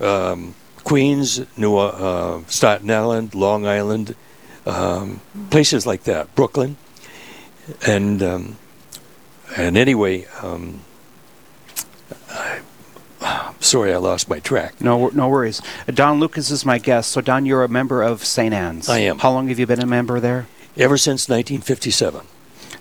um, 0.00 0.54
Queens, 0.84 1.40
New 1.56 1.76
uh, 1.76 2.42
Staten 2.48 2.90
Island, 2.90 3.34
Long 3.34 3.64
Island, 3.66 4.16
um, 4.66 5.20
places 5.50 5.86
like 5.86 6.02
that, 6.04 6.34
Brooklyn, 6.34 6.76
and 7.86 8.22
um, 8.22 8.58
and 9.56 9.76
anyway, 9.76 10.26
um, 10.42 10.80
I, 12.28 12.60
sorry 13.60 13.94
I 13.94 13.98
lost 13.98 14.28
my 14.28 14.40
track. 14.40 14.80
No, 14.80 15.08
no 15.08 15.28
worries. 15.28 15.62
Uh, 15.86 15.92
Don 15.92 16.18
Lucas 16.18 16.50
is 16.50 16.64
my 16.64 16.78
guest. 16.78 17.12
So, 17.12 17.20
Don, 17.20 17.46
you're 17.46 17.62
a 17.62 17.68
member 17.68 18.02
of 18.02 18.24
St. 18.24 18.52
Anne's. 18.52 18.88
I 18.88 18.98
am. 18.98 19.18
How 19.20 19.30
long 19.30 19.48
have 19.48 19.58
you 19.58 19.66
been 19.66 19.82
a 19.82 19.86
member 19.86 20.18
there? 20.18 20.48
ever 20.76 20.96
since 20.96 21.28
1957. 21.28 22.26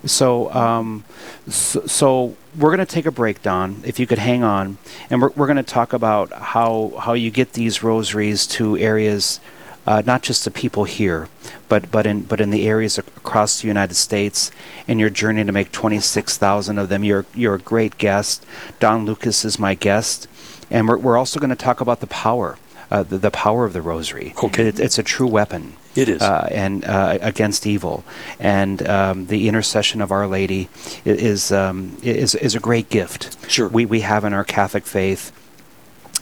So, 0.06 0.52
um, 0.52 1.04
so, 1.48 1.86
so, 1.86 2.36
we're 2.58 2.76
going 2.76 2.80
to 2.80 2.86
take 2.86 3.06
a 3.06 3.12
break, 3.12 3.42
Don. 3.44 3.82
If 3.86 4.00
you 4.00 4.08
could 4.08 4.18
hang 4.18 4.44
on, 4.44 4.78
and 5.10 5.22
we're, 5.22 5.30
we're 5.30 5.46
going 5.46 5.58
to 5.58 5.64
talk 5.64 5.94
about 5.94 6.32
how 6.34 6.94
how 7.00 7.14
you 7.14 7.30
get 7.30 7.54
these 7.54 7.84
rosaries 7.84 8.48
to 8.48 8.78
areas, 8.78 9.40
uh, 9.86 10.02
not 10.06 10.24
just 10.24 10.44
the 10.44 10.52
people 10.52 10.86
here, 10.86 11.30
but 11.70 11.92
but 11.92 12.08
in 12.08 12.24
but 12.24 12.42
in 12.42 12.50
the 12.50 12.68
areas 12.68 12.98
across 12.98 13.62
the 13.62 13.68
United 13.68 13.96
States, 13.96 14.52
and 14.88 15.00
your 15.00 15.10
journey 15.12 15.44
to 15.44 15.52
make 15.52 15.72
twenty 15.72 16.00
six 16.00 16.38
thousand 16.38 16.80
of 16.80 16.90
them. 16.90 17.04
You're 17.04 17.26
you're 17.36 17.56
a 17.56 17.60
great 17.60 17.98
guest. 18.00 18.44
Don 18.80 19.06
Lucas 19.06 19.46
is 19.46 19.60
my 19.60 19.76
guest, 19.76 20.28
and 20.72 20.88
we're 20.88 20.98
we're 20.98 21.18
also 21.18 21.40
going 21.40 21.52
to 21.52 21.56
talk 21.56 21.80
about 21.80 22.00
the 22.00 22.08
power. 22.08 22.58
Uh, 22.90 23.04
the, 23.04 23.18
the 23.18 23.32
power 23.32 23.64
of 23.64 23.72
the 23.72 23.82
rosary. 23.82 24.34
Okay. 24.44 24.68
It, 24.68 24.78
it's 24.78 25.00
a 25.00 25.04
true 25.04 25.26
weapon 25.26 25.78
It 25.96 26.08
is. 26.10 26.22
uh, 26.22 26.48
and 26.52 26.86
uh, 26.86 27.18
against 27.22 27.68
evil, 27.68 28.04
and 28.40 28.88
um, 28.88 29.28
the 29.28 29.48
intercession 29.48 30.02
of 30.02 30.12
Our 30.12 30.28
Lady 30.28 30.70
is 31.06 31.52
um, 31.52 31.98
is 32.02 32.36
is 32.36 32.56
a 32.56 32.60
great 32.60 32.90
gift. 32.90 33.50
Sure. 33.50 33.68
we 33.68 33.86
we 33.86 34.02
have 34.02 34.24
in 34.24 34.34
our 34.34 34.44
Catholic 34.44 34.86
faith. 34.86 35.32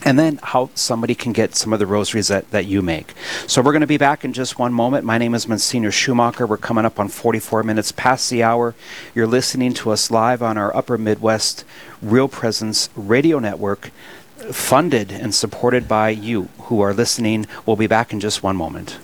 And 0.02 0.18
then 0.18 0.40
how 0.42 0.70
somebody 0.74 1.14
can 1.14 1.32
get 1.32 1.54
some 1.54 1.74
of 1.74 1.78
the 1.78 1.86
rosaries 1.86 2.28
that, 2.28 2.50
that 2.52 2.64
you 2.64 2.80
make. 2.80 3.12
So 3.46 3.60
we're 3.60 3.72
going 3.72 3.82
to 3.82 3.86
be 3.86 3.98
back 3.98 4.24
in 4.24 4.32
just 4.32 4.58
one 4.58 4.72
moment. 4.72 5.04
My 5.04 5.18
name 5.18 5.34
is 5.34 5.46
Monsignor 5.46 5.90
Schumacher. 5.90 6.46
We're 6.46 6.56
coming 6.56 6.86
up 6.86 6.98
on 6.98 7.08
44 7.08 7.62
minutes 7.64 7.92
past 7.92 8.30
the 8.30 8.42
hour. 8.42 8.74
You're 9.14 9.26
listening 9.26 9.74
to 9.74 9.90
us 9.90 10.10
live 10.10 10.42
on 10.42 10.56
our 10.56 10.74
Upper 10.74 10.96
Midwest 10.96 11.66
Real 12.00 12.28
Presence 12.28 12.88
Radio 12.96 13.38
Network, 13.40 13.90
funded 14.50 15.12
and 15.12 15.34
supported 15.34 15.86
by 15.86 16.08
you 16.08 16.48
who 16.60 16.80
are 16.80 16.94
listening. 16.94 17.46
We'll 17.66 17.76
be 17.76 17.86
back 17.86 18.10
in 18.10 18.20
just 18.20 18.42
one 18.42 18.56
moment. 18.56 18.98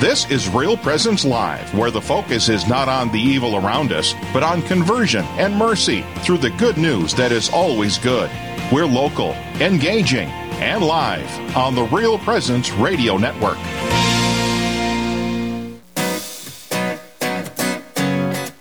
This 0.00 0.30
is 0.30 0.48
Real 0.48 0.78
Presence 0.78 1.26
Live, 1.26 1.74
where 1.74 1.90
the 1.90 2.00
focus 2.00 2.48
is 2.48 2.66
not 2.66 2.88
on 2.88 3.12
the 3.12 3.20
evil 3.20 3.56
around 3.56 3.92
us, 3.92 4.14
but 4.32 4.42
on 4.42 4.62
conversion 4.62 5.26
and 5.36 5.54
mercy 5.54 6.06
through 6.20 6.38
the 6.38 6.48
good 6.52 6.78
news 6.78 7.12
that 7.16 7.32
is 7.32 7.50
always 7.50 7.98
good. 7.98 8.30
We're 8.72 8.86
local, 8.86 9.32
engaging, 9.60 10.30
and 10.56 10.82
live 10.82 11.28
on 11.54 11.74
the 11.74 11.82
Real 11.82 12.18
Presence 12.18 12.72
Radio 12.72 13.18
Network. 13.18 13.58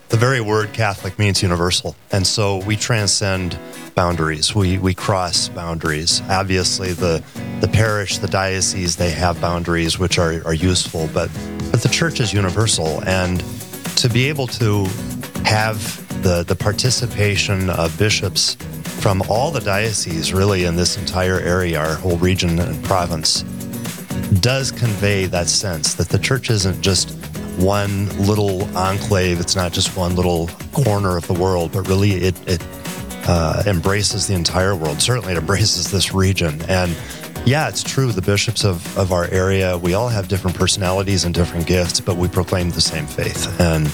The 0.09 0.17
very 0.17 0.41
word 0.41 0.73
Catholic 0.73 1.17
means 1.17 1.41
universal. 1.41 1.95
And 2.11 2.27
so 2.27 2.57
we 2.65 2.75
transcend 2.75 3.57
boundaries. 3.99 4.55
We, 4.55 4.77
we 4.77 4.93
cross 4.93 5.49
boundaries. 5.49 6.21
Obviously, 6.29 6.93
the, 6.93 7.21
the 7.59 7.67
parish, 7.67 8.19
the 8.19 8.29
diocese, 8.29 8.95
they 8.95 9.11
have 9.11 9.41
boundaries 9.41 9.99
which 9.99 10.17
are, 10.17 10.41
are 10.47 10.53
useful, 10.53 11.09
but, 11.13 11.29
but 11.69 11.81
the 11.81 11.89
church 11.89 12.21
is 12.21 12.31
universal. 12.31 13.03
And 13.03 13.43
to 13.97 14.07
be 14.07 14.29
able 14.29 14.47
to 14.63 14.85
have 15.43 15.77
the, 16.23 16.45
the 16.47 16.55
participation 16.55 17.69
of 17.69 17.97
bishops 17.99 18.55
from 19.01 19.21
all 19.23 19.51
the 19.51 19.59
dioceses, 19.59 20.31
really, 20.31 20.63
in 20.63 20.77
this 20.77 20.97
entire 20.97 21.41
area, 21.41 21.77
our 21.77 21.95
whole 21.95 22.15
region 22.19 22.57
and 22.57 22.81
province, 22.85 23.41
does 24.39 24.71
convey 24.71 25.25
that 25.25 25.47
sense 25.47 25.95
that 25.95 26.07
the 26.07 26.19
church 26.19 26.49
isn't 26.49 26.81
just 26.81 27.11
one 27.57 28.07
little 28.25 28.63
enclave. 28.77 29.41
It's 29.41 29.57
not 29.57 29.73
just 29.73 29.97
one 29.97 30.15
little 30.15 30.47
corner 30.71 31.17
of 31.17 31.27
the 31.27 31.33
world, 31.33 31.73
but 31.73 31.85
really 31.89 32.13
it, 32.13 32.47
it 32.47 32.61
uh, 33.27 33.63
embraces 33.65 34.27
the 34.27 34.33
entire 34.33 34.75
world. 34.75 35.01
Certainly, 35.01 35.33
it 35.33 35.37
embraces 35.37 35.91
this 35.91 36.13
region. 36.13 36.61
And 36.69 36.95
yeah, 37.45 37.69
it's 37.69 37.83
true. 37.83 38.11
The 38.11 38.21
bishops 38.21 38.63
of, 38.63 38.97
of 38.97 39.11
our 39.11 39.25
area, 39.25 39.77
we 39.77 39.93
all 39.93 40.09
have 40.09 40.27
different 40.27 40.57
personalities 40.57 41.25
and 41.25 41.33
different 41.33 41.67
gifts, 41.67 41.99
but 41.99 42.17
we 42.17 42.27
proclaim 42.27 42.69
the 42.71 42.81
same 42.81 43.05
faith. 43.05 43.59
And 43.59 43.91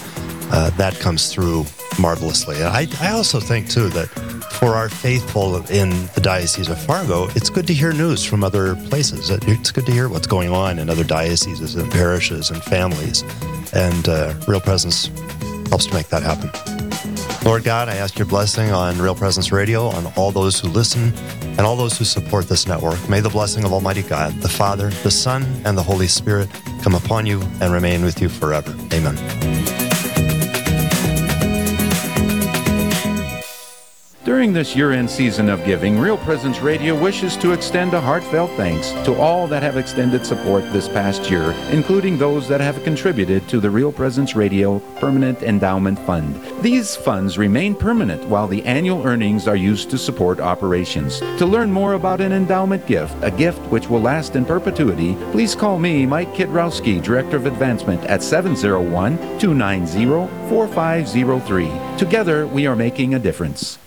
uh, 0.51 0.69
that 0.71 0.95
comes 0.99 1.31
through 1.33 1.65
marvelously. 1.99 2.57
And 2.57 2.65
I, 2.65 2.87
I 3.01 3.11
also 3.11 3.39
think, 3.39 3.69
too, 3.69 3.89
that 3.89 4.07
for 4.53 4.75
our 4.75 4.89
faithful 4.89 5.57
in 5.69 5.89
the 6.15 6.21
Diocese 6.21 6.69
of 6.69 6.79
Fargo, 6.79 7.27
it's 7.35 7.49
good 7.49 7.67
to 7.67 7.73
hear 7.73 7.91
news 7.93 8.23
from 8.23 8.43
other 8.43 8.75
places. 8.87 9.29
It's 9.29 9.71
good 9.71 9.85
to 9.85 9.91
hear 9.91 10.07
what's 10.09 10.27
going 10.27 10.51
on 10.51 10.79
in 10.79 10.89
other 10.89 11.03
dioceses 11.03 11.75
and 11.75 11.91
parishes 11.91 12.51
and 12.51 12.63
families. 12.63 13.23
And 13.73 14.07
uh, 14.07 14.33
Real 14.47 14.61
Presence 14.61 15.07
helps 15.69 15.87
to 15.87 15.93
make 15.93 16.07
that 16.07 16.23
happen. 16.23 16.84
Lord 17.45 17.63
God, 17.63 17.89
I 17.89 17.97
ask 17.97 18.17
your 18.17 18.25
blessing 18.25 18.71
on 18.71 18.99
Real 18.99 19.13
Presence 19.13 19.51
Radio, 19.51 19.85
on 19.85 20.11
all 20.17 20.31
those 20.31 20.59
who 20.59 20.67
listen, 20.67 21.13
and 21.43 21.61
all 21.61 21.75
those 21.75 21.95
who 21.95 22.03
support 22.03 22.49
this 22.49 22.65
network. 22.65 23.07
May 23.07 23.19
the 23.19 23.29
blessing 23.29 23.63
of 23.63 23.71
Almighty 23.71 24.01
God, 24.01 24.33
the 24.41 24.49
Father, 24.49 24.89
the 25.03 25.11
Son, 25.11 25.43
and 25.63 25.77
the 25.77 25.83
Holy 25.83 26.07
Spirit 26.07 26.49
come 26.81 26.95
upon 26.95 27.27
you 27.27 27.39
and 27.61 27.71
remain 27.71 28.03
with 28.03 28.19
you 28.19 28.29
forever. 28.29 28.75
Amen. 28.91 29.94
During 34.35 34.51
this 34.51 34.75
year 34.75 34.91
end 34.91 35.09
season 35.09 35.47
of 35.47 35.63
giving, 35.63 35.97
Real 35.97 36.17
Presence 36.17 36.59
Radio 36.59 36.93
wishes 36.93 37.37
to 37.37 37.53
extend 37.53 37.93
a 37.93 38.01
heartfelt 38.01 38.51
thanks 38.57 38.91
to 39.05 39.15
all 39.15 39.47
that 39.47 39.63
have 39.63 39.77
extended 39.77 40.25
support 40.25 40.69
this 40.73 40.89
past 40.89 41.31
year, 41.31 41.51
including 41.71 42.17
those 42.17 42.45
that 42.49 42.59
have 42.59 42.83
contributed 42.83 43.47
to 43.47 43.61
the 43.61 43.69
Real 43.69 43.93
Presence 43.93 44.35
Radio 44.35 44.79
Permanent 44.99 45.41
Endowment 45.41 45.97
Fund. 45.99 46.37
These 46.61 46.97
funds 46.97 47.37
remain 47.37 47.75
permanent 47.75 48.25
while 48.25 48.45
the 48.45 48.61
annual 48.65 49.07
earnings 49.07 49.47
are 49.47 49.55
used 49.55 49.89
to 49.91 49.97
support 49.97 50.41
operations. 50.41 51.19
To 51.37 51.45
learn 51.45 51.71
more 51.71 51.93
about 51.93 52.19
an 52.19 52.33
endowment 52.33 52.85
gift, 52.87 53.15
a 53.21 53.31
gift 53.31 53.61
which 53.71 53.89
will 53.89 54.01
last 54.01 54.35
in 54.35 54.43
perpetuity, 54.43 55.15
please 55.31 55.55
call 55.55 55.79
me, 55.79 56.05
Mike 56.05 56.33
Kidrowski, 56.33 57.01
Director 57.01 57.37
of 57.37 57.45
Advancement, 57.45 58.03
at 58.03 58.21
701 58.21 59.17
290 59.39 60.49
4503. 60.49 61.97
Together, 61.97 62.45
we 62.45 62.67
are 62.67 62.75
making 62.75 63.13
a 63.13 63.19
difference. 63.19 63.79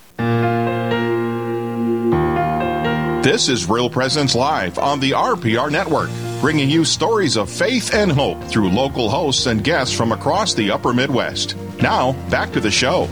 This 3.22 3.48
is 3.48 3.68
Real 3.68 3.90
Presence 3.90 4.34
Live 4.34 4.78
on 4.78 5.00
the 5.00 5.10
RPR 5.10 5.70
Network, 5.70 6.08
bringing 6.40 6.70
you 6.70 6.84
stories 6.84 7.36
of 7.36 7.50
faith 7.50 7.92
and 7.92 8.10
hope 8.10 8.42
through 8.44 8.70
local 8.70 9.10
hosts 9.10 9.46
and 9.46 9.62
guests 9.62 9.94
from 9.94 10.12
across 10.12 10.54
the 10.54 10.70
upper 10.70 10.94
Midwest. 10.94 11.56
Now, 11.82 12.12
back 12.30 12.52
to 12.52 12.60
the 12.60 12.70
show. 12.70 13.08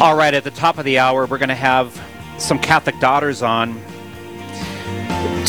All 0.00 0.16
right, 0.16 0.34
at 0.34 0.44
the 0.44 0.50
top 0.50 0.78
of 0.78 0.84
the 0.84 0.98
hour, 0.98 1.24
we're 1.24 1.38
going 1.38 1.48
to 1.48 1.54
have 1.54 2.00
some 2.38 2.58
Catholic 2.58 2.98
daughters 3.00 3.42
on 3.42 3.80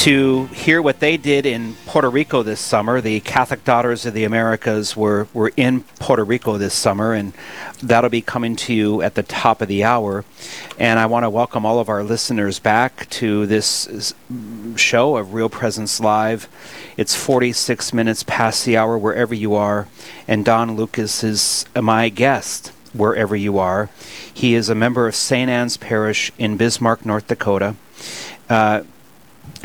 to 0.05 0.46
hear 0.53 0.82
what 0.82 1.00
they 1.00 1.17
did 1.17 1.48
in 1.48 1.75
Puerto 1.88 2.10
Rico 2.10 2.44
this 2.44 2.60
summer. 2.60 3.01
The 3.01 3.22
Catholic 3.22 3.63
Daughters 3.63 4.05
of 4.05 4.13
the 4.13 4.24
Americas 4.24 4.96
were, 4.96 5.27
were 5.34 5.51
in 5.58 5.82
Puerto 6.00 6.24
Rico 6.24 6.60
this 6.60 6.75
summer, 6.75 7.13
and 7.13 7.34
that'll 7.82 8.12
be 8.12 8.22
coming 8.22 8.55
to 8.58 8.74
you 8.74 9.01
at 9.01 9.15
the 9.15 9.24
top 9.24 9.63
of 9.63 9.67
the 9.67 9.84
hour. 9.84 10.24
And 10.77 11.00
I 11.00 11.08
want 11.08 11.24
to 11.24 11.29
welcome 11.32 11.65
all 11.65 11.79
of 11.79 11.89
our 11.89 12.03
listeners 12.03 12.60
back 12.60 13.10
to 13.12 13.48
this 13.48 14.13
show 14.75 15.17
of 15.17 15.34
Real 15.34 15.50
Presence 15.50 16.00
Live. 16.00 16.48
It's 16.98 17.15
46 17.15 17.91
minutes 17.91 18.24
past 18.24 18.63
the 18.63 18.77
hour 18.77 18.98
wherever 19.00 19.34
you 19.34 19.55
are, 19.55 19.88
and 20.27 20.46
Don 20.46 20.75
Lucas 20.75 21.24
is 21.24 21.65
my 21.75 22.10
guest 22.10 22.72
wherever 22.94 23.36
you 23.36 23.58
are. 23.58 23.89
He 24.32 24.53
is 24.53 24.70
a 24.70 24.75
member 24.75 25.08
of 25.08 25.15
St. 25.15 25.50
Anne's 25.50 25.77
Parish 25.77 26.32
in 26.38 26.58
Bismarck, 26.58 27.05
North 27.05 27.27
Dakota. 27.27 27.75
Uh, 28.50 28.84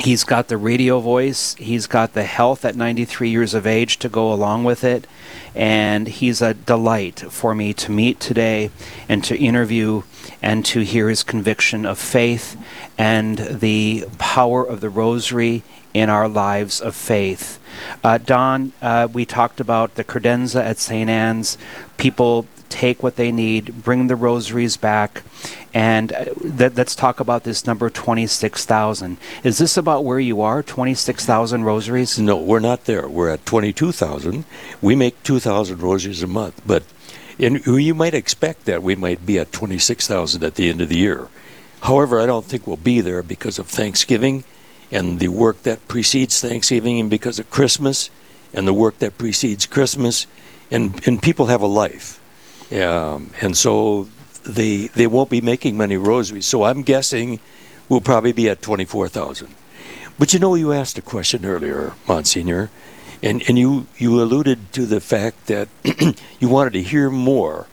he's 0.01 0.25
got 0.25 0.49
the 0.49 0.57
radio 0.57 1.01
voice, 1.01 1.55
he's 1.55 1.87
got 1.87 2.15
the 2.15 2.25
health 2.25 2.65
at 2.65 2.77
93 2.77 3.29
years 3.29 3.55
of 3.55 3.67
age 3.67 3.99
to 3.99 4.09
go 4.09 4.33
along 4.33 4.65
with 4.65 4.85
it, 4.85 5.07
and 5.55 6.09
he's 6.09 6.41
a 6.43 6.55
delight 6.55 7.21
for 7.21 7.55
me 7.55 7.73
to 7.75 7.91
meet 7.91 8.21
today 8.21 8.71
and 9.09 9.23
to 9.25 9.39
interview 9.39 10.03
and 10.43 10.65
to 10.65 10.81
hear 10.81 11.09
his 11.09 11.23
conviction 11.23 11.85
of 11.85 11.99
faith 11.99 12.57
and 12.97 13.39
the 13.39 14.05
power 14.19 14.65
of 14.65 14.81
the 14.81 14.91
rosary 14.91 15.63
in 15.93 16.09
our 16.09 16.29
lives 16.29 16.81
of 16.81 16.95
faith. 16.95 17.59
Uh, 18.05 18.19
Don, 18.19 18.73
uh, 18.81 19.09
we 19.13 19.25
talked 19.25 19.61
about 19.61 19.95
the 19.95 20.05
credenza 20.05 20.63
at 20.63 20.79
St. 20.79 21.11
Anne's. 21.11 21.59
People 21.97 22.47
take 22.71 23.03
what 23.03 23.17
they 23.17 23.31
need, 23.31 23.83
bring 23.83 24.07
the 24.07 24.17
rosaries 24.17 24.77
back, 24.77 25.23
and 25.75 26.13
uh, 26.13 26.25
th- 26.57 26.73
let's 26.75 26.95
talk 26.95 27.21
about 27.21 27.45
this 27.45 27.67
number 27.67 27.91
26,000. 27.91 29.19
Is 29.45 29.59
this 29.59 29.77
about 29.77 30.05
where 30.05 30.21
you 30.21 30.41
are, 30.41 30.63
26,000 30.63 31.65
rosaries? 31.65 32.19
No, 32.19 32.37
we're 32.37 32.61
not 32.61 32.87
there. 32.87 33.09
We're 33.09 33.31
at 33.31 33.45
22,000. 33.45 34.45
We 34.81 34.95
make 34.95 35.23
2,000 35.23 35.83
rosaries 35.83 36.23
a 36.23 36.27
month, 36.27 36.63
but 36.67 36.85
and 37.39 37.65
you 37.67 37.95
might 37.95 38.13
expect 38.13 38.67
that 38.67 38.83
we 38.83 38.95
might 38.95 39.25
be 39.25 39.39
at 39.39 39.51
26,000 39.51 40.45
at 40.45 40.57
the 40.57 40.69
end 40.69 40.83
of 40.83 40.91
the 40.91 40.99
year. 40.99 41.29
However, 41.83 42.21
I 42.21 42.27
don't 42.27 42.45
think 42.45 42.67
we'll 42.67 42.77
be 42.77 43.01
there 43.01 43.23
because 43.23 43.59
of 43.59 43.67
Thanksgiving 43.67 44.45
and 44.93 45.19
the 45.21 45.29
work 45.29 45.63
that 45.63 45.89
precedes 45.89 46.41
Thanksgiving 46.41 47.01
and 47.01 47.09
because 47.09 47.39
of 47.39 47.49
Christmas 47.49 48.11
and 48.53 48.67
the 48.67 48.75
work 48.75 48.99
that 48.99 49.17
precedes 49.17 49.65
Christmas 49.65 50.27
and 50.71 51.07
and 51.07 51.23
people 51.23 51.47
have 51.47 51.63
a 51.63 51.67
life. 51.67 52.20
Um, 52.73 53.31
and 53.41 53.57
so 53.57 54.09
they 54.45 54.89
they 54.89 55.07
won't 55.07 55.31
be 55.31 55.41
making 55.41 55.77
many 55.77 55.97
rosaries. 55.97 56.47
So 56.47 56.65
I'm 56.65 56.83
guessing 56.83 57.41
we'll 57.89 58.01
probably 58.01 58.33
be 58.33 58.49
at 58.49 58.63
24,000. 58.63 59.49
But 60.19 60.33
you 60.33 60.39
know, 60.39 60.55
you 60.55 60.73
asked 60.73 60.99
a 60.99 61.03
question 61.03 61.45
earlier, 61.45 61.95
Monsignor, 62.07 62.71
And, 63.23 63.43
and 63.49 63.59
you, 63.59 63.87
you 63.99 64.23
alluded 64.23 64.73
to 64.73 64.87
the 64.87 65.01
fact 65.01 65.47
that 65.47 65.69
you 66.41 66.49
wanted 66.49 66.73
to 66.75 66.83
hear 66.83 67.11
more 67.11 67.67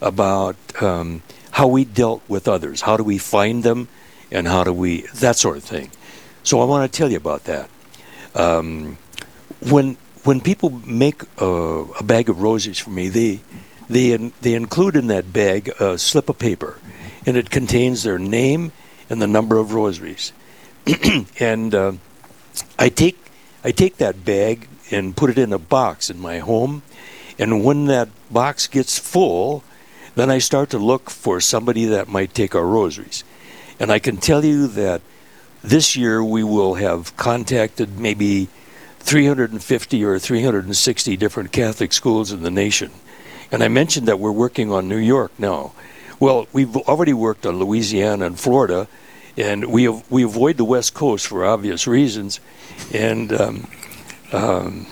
about 0.00 0.56
um, 0.82 1.22
how 1.52 1.66
we 1.66 1.84
dealt 1.84 2.22
with 2.28 2.48
others. 2.48 2.82
How 2.82 2.96
do 2.96 3.04
we 3.04 3.18
find 3.18 3.62
them? 3.62 3.88
And 4.30 4.48
how 4.48 4.64
do 4.64 4.72
we, 4.72 5.02
that 5.14 5.36
sort 5.36 5.56
of 5.58 5.64
thing. 5.64 5.90
So 6.42 6.60
I 6.60 6.64
want 6.64 6.90
to 6.90 6.96
tell 6.96 7.10
you 7.10 7.18
about 7.18 7.44
that. 7.44 7.68
Um, 8.34 8.98
when, 9.60 9.96
when 10.24 10.40
people 10.40 10.70
make 10.70 11.22
a, 11.38 11.46
a 12.00 12.02
bag 12.02 12.28
of 12.28 12.40
roses 12.42 12.78
for 12.78 12.90
me, 12.90 13.08
they, 13.08 13.40
they, 13.88 14.16
they 14.16 14.54
include 14.54 14.96
in 14.96 15.08
that 15.08 15.32
bag 15.32 15.68
a 15.80 15.98
slip 15.98 16.28
of 16.28 16.38
paper, 16.38 16.78
and 17.26 17.36
it 17.36 17.50
contains 17.50 18.02
their 18.02 18.18
name 18.18 18.72
and 19.10 19.20
the 19.20 19.26
number 19.26 19.58
of 19.58 19.74
rosaries. 19.74 20.32
and 21.40 21.74
uh, 21.74 21.92
I 22.78 22.88
take 22.88 23.18
I 23.66 23.70
take 23.70 23.96
that 23.96 24.26
bag 24.26 24.68
and 24.90 25.16
put 25.16 25.30
it 25.30 25.38
in 25.38 25.52
a 25.52 25.58
box 25.58 26.10
in 26.10 26.20
my 26.20 26.38
home, 26.38 26.82
and 27.38 27.64
when 27.64 27.86
that 27.86 28.10
box 28.30 28.66
gets 28.66 28.98
full, 28.98 29.64
then 30.14 30.30
I 30.30 30.38
start 30.38 30.70
to 30.70 30.78
look 30.78 31.10
for 31.10 31.40
somebody 31.40 31.86
that 31.86 32.08
might 32.08 32.34
take 32.34 32.54
our 32.54 32.66
rosaries. 32.66 33.24
And 33.80 33.90
I 33.90 33.98
can 33.98 34.18
tell 34.18 34.44
you 34.44 34.66
that 34.68 35.00
this 35.62 35.96
year 35.96 36.22
we 36.22 36.44
will 36.44 36.74
have 36.74 37.16
contacted 37.16 37.98
maybe 37.98 38.48
350 39.00 40.04
or 40.04 40.18
360 40.18 41.16
different 41.16 41.52
Catholic 41.52 41.92
schools 41.92 42.30
in 42.30 42.42
the 42.42 42.50
nation. 42.50 42.90
And 43.54 43.62
I 43.62 43.68
mentioned 43.68 44.08
that 44.08 44.18
we're 44.18 44.32
working 44.32 44.72
on 44.72 44.88
New 44.88 44.98
York 44.98 45.30
now. 45.38 45.74
Well, 46.18 46.48
we've 46.52 46.74
already 46.76 47.12
worked 47.12 47.46
on 47.46 47.60
Louisiana 47.60 48.26
and 48.26 48.36
Florida, 48.36 48.88
and 49.36 49.66
we 49.66 49.86
we 50.10 50.24
avoid 50.24 50.56
the 50.56 50.64
West 50.64 50.92
Coast 50.92 51.28
for 51.28 51.44
obvious 51.44 51.86
reasons. 51.86 52.40
And 52.92 53.32
um, 53.32 53.68
um, 54.32 54.88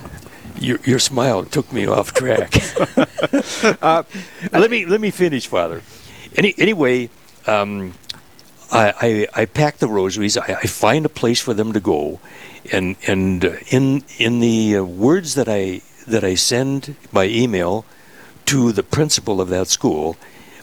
your, 0.60 0.78
your 0.84 1.00
smile 1.00 1.44
took 1.44 1.72
me 1.72 1.86
off 1.86 2.14
track. 2.14 2.54
uh, 3.82 4.04
let 4.52 4.70
me 4.70 4.86
let 4.86 5.00
me 5.00 5.10
finish, 5.10 5.48
Father. 5.48 5.82
Any, 6.36 6.54
anyway, 6.56 7.10
um, 7.48 7.94
I, 8.70 9.26
I, 9.34 9.42
I 9.42 9.44
pack 9.46 9.78
the 9.78 9.88
rosaries. 9.88 10.36
I, 10.36 10.58
I, 10.62 10.66
find 10.68 11.04
a 11.04 11.08
place 11.08 11.40
for 11.40 11.52
them 11.52 11.72
to 11.72 11.80
go, 11.80 12.20
and 12.70 12.94
and 13.08 13.42
in 13.70 14.04
in 14.18 14.38
the 14.38 14.76
uh, 14.76 14.84
words 14.84 15.34
that 15.34 15.48
I 15.48 15.80
that 16.06 16.22
I 16.22 16.36
send 16.36 16.94
by 17.12 17.26
email 17.26 17.84
to 18.46 18.72
the 18.72 18.82
principal 18.82 19.40
of 19.40 19.48
that 19.48 19.68
school, 19.68 20.16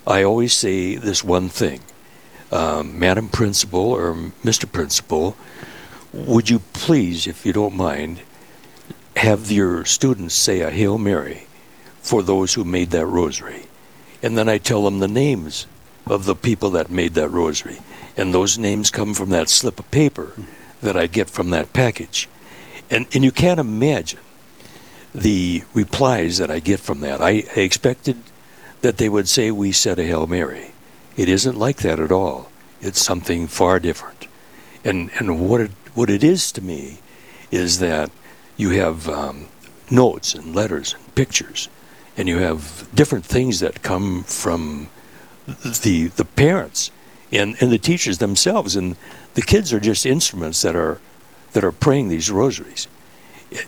I 0.05 0.23
always 0.23 0.53
say 0.53 0.95
this 0.95 1.23
one 1.23 1.49
thing, 1.49 1.81
um, 2.51 2.97
Madam 2.97 3.29
Principal 3.29 3.91
or 3.91 4.13
Mr. 4.43 4.71
Principal, 4.71 5.35
would 6.11 6.49
you 6.49 6.59
please, 6.73 7.27
if 7.27 7.45
you 7.45 7.53
don't 7.53 7.75
mind, 7.75 8.21
have 9.15 9.51
your 9.51 9.85
students 9.85 10.33
say 10.33 10.61
a 10.61 10.71
Hail 10.71 10.97
Mary 10.97 11.45
for 12.01 12.23
those 12.23 12.53
who 12.53 12.63
made 12.63 12.91
that 12.91 13.05
rosary. 13.05 13.67
And 14.23 14.37
then 14.37 14.49
I 14.49 14.57
tell 14.57 14.83
them 14.83 14.99
the 14.99 15.07
names 15.07 15.67
of 16.07 16.25
the 16.25 16.35
people 16.35 16.71
that 16.71 16.89
made 16.89 17.13
that 17.13 17.29
rosary. 17.29 17.79
And 18.17 18.33
those 18.33 18.57
names 18.57 18.89
come 18.89 19.13
from 19.13 19.29
that 19.29 19.49
slip 19.49 19.79
of 19.79 19.91
paper 19.91 20.33
that 20.81 20.97
I 20.97 21.07
get 21.07 21.29
from 21.29 21.51
that 21.51 21.73
package. 21.73 22.27
And, 22.89 23.07
and 23.13 23.23
you 23.23 23.31
can't 23.31 23.59
imagine 23.59 24.19
the 25.13 25.63
replies 25.73 26.37
that 26.37 26.51
I 26.51 26.59
get 26.59 26.79
from 26.79 27.01
that. 27.01 27.21
I, 27.21 27.43
expected 27.55 28.17
that 28.81 28.97
they 28.97 29.09
would 29.09 29.27
say 29.27 29.51
we 29.51 29.71
said 29.71 29.99
a 29.99 30.03
Hail 30.03 30.27
Mary. 30.27 30.71
It 31.17 31.29
isn't 31.29 31.57
like 31.57 31.77
that 31.77 31.99
at 31.99 32.11
all. 32.11 32.51
It's 32.81 33.03
something 33.03 33.47
far 33.47 33.79
different. 33.79 34.27
And, 34.85 35.11
and 35.19 35.49
what, 35.49 35.61
it, 35.61 35.71
what 35.93 36.09
it 36.09 36.23
is 36.23 36.51
to 36.53 36.61
me 36.61 36.99
is 37.51 37.79
that 37.79 38.11
you 38.55 38.71
have 38.71 39.09
um, 39.09 39.47
notes 39.91 40.35
and 40.35 40.55
letters 40.55 40.93
and 40.93 41.15
pictures, 41.15 41.69
and 42.17 42.27
you 42.27 42.37
have 42.37 42.87
different 42.93 43.25
things 43.25 43.59
that 43.59 43.81
come 43.81 44.23
from 44.23 44.89
the 45.83 46.07
the 46.15 46.25
parents 46.25 46.91
and, 47.31 47.55
and 47.59 47.71
the 47.71 47.77
teachers 47.77 48.17
themselves, 48.17 48.75
and 48.75 48.95
the 49.33 49.41
kids 49.41 49.73
are 49.73 49.79
just 49.79 50.05
instruments 50.05 50.61
that 50.61 50.75
are 50.75 50.99
that 51.53 51.63
are 51.63 51.71
praying 51.71 52.09
these 52.09 52.29
rosaries. 52.29 52.87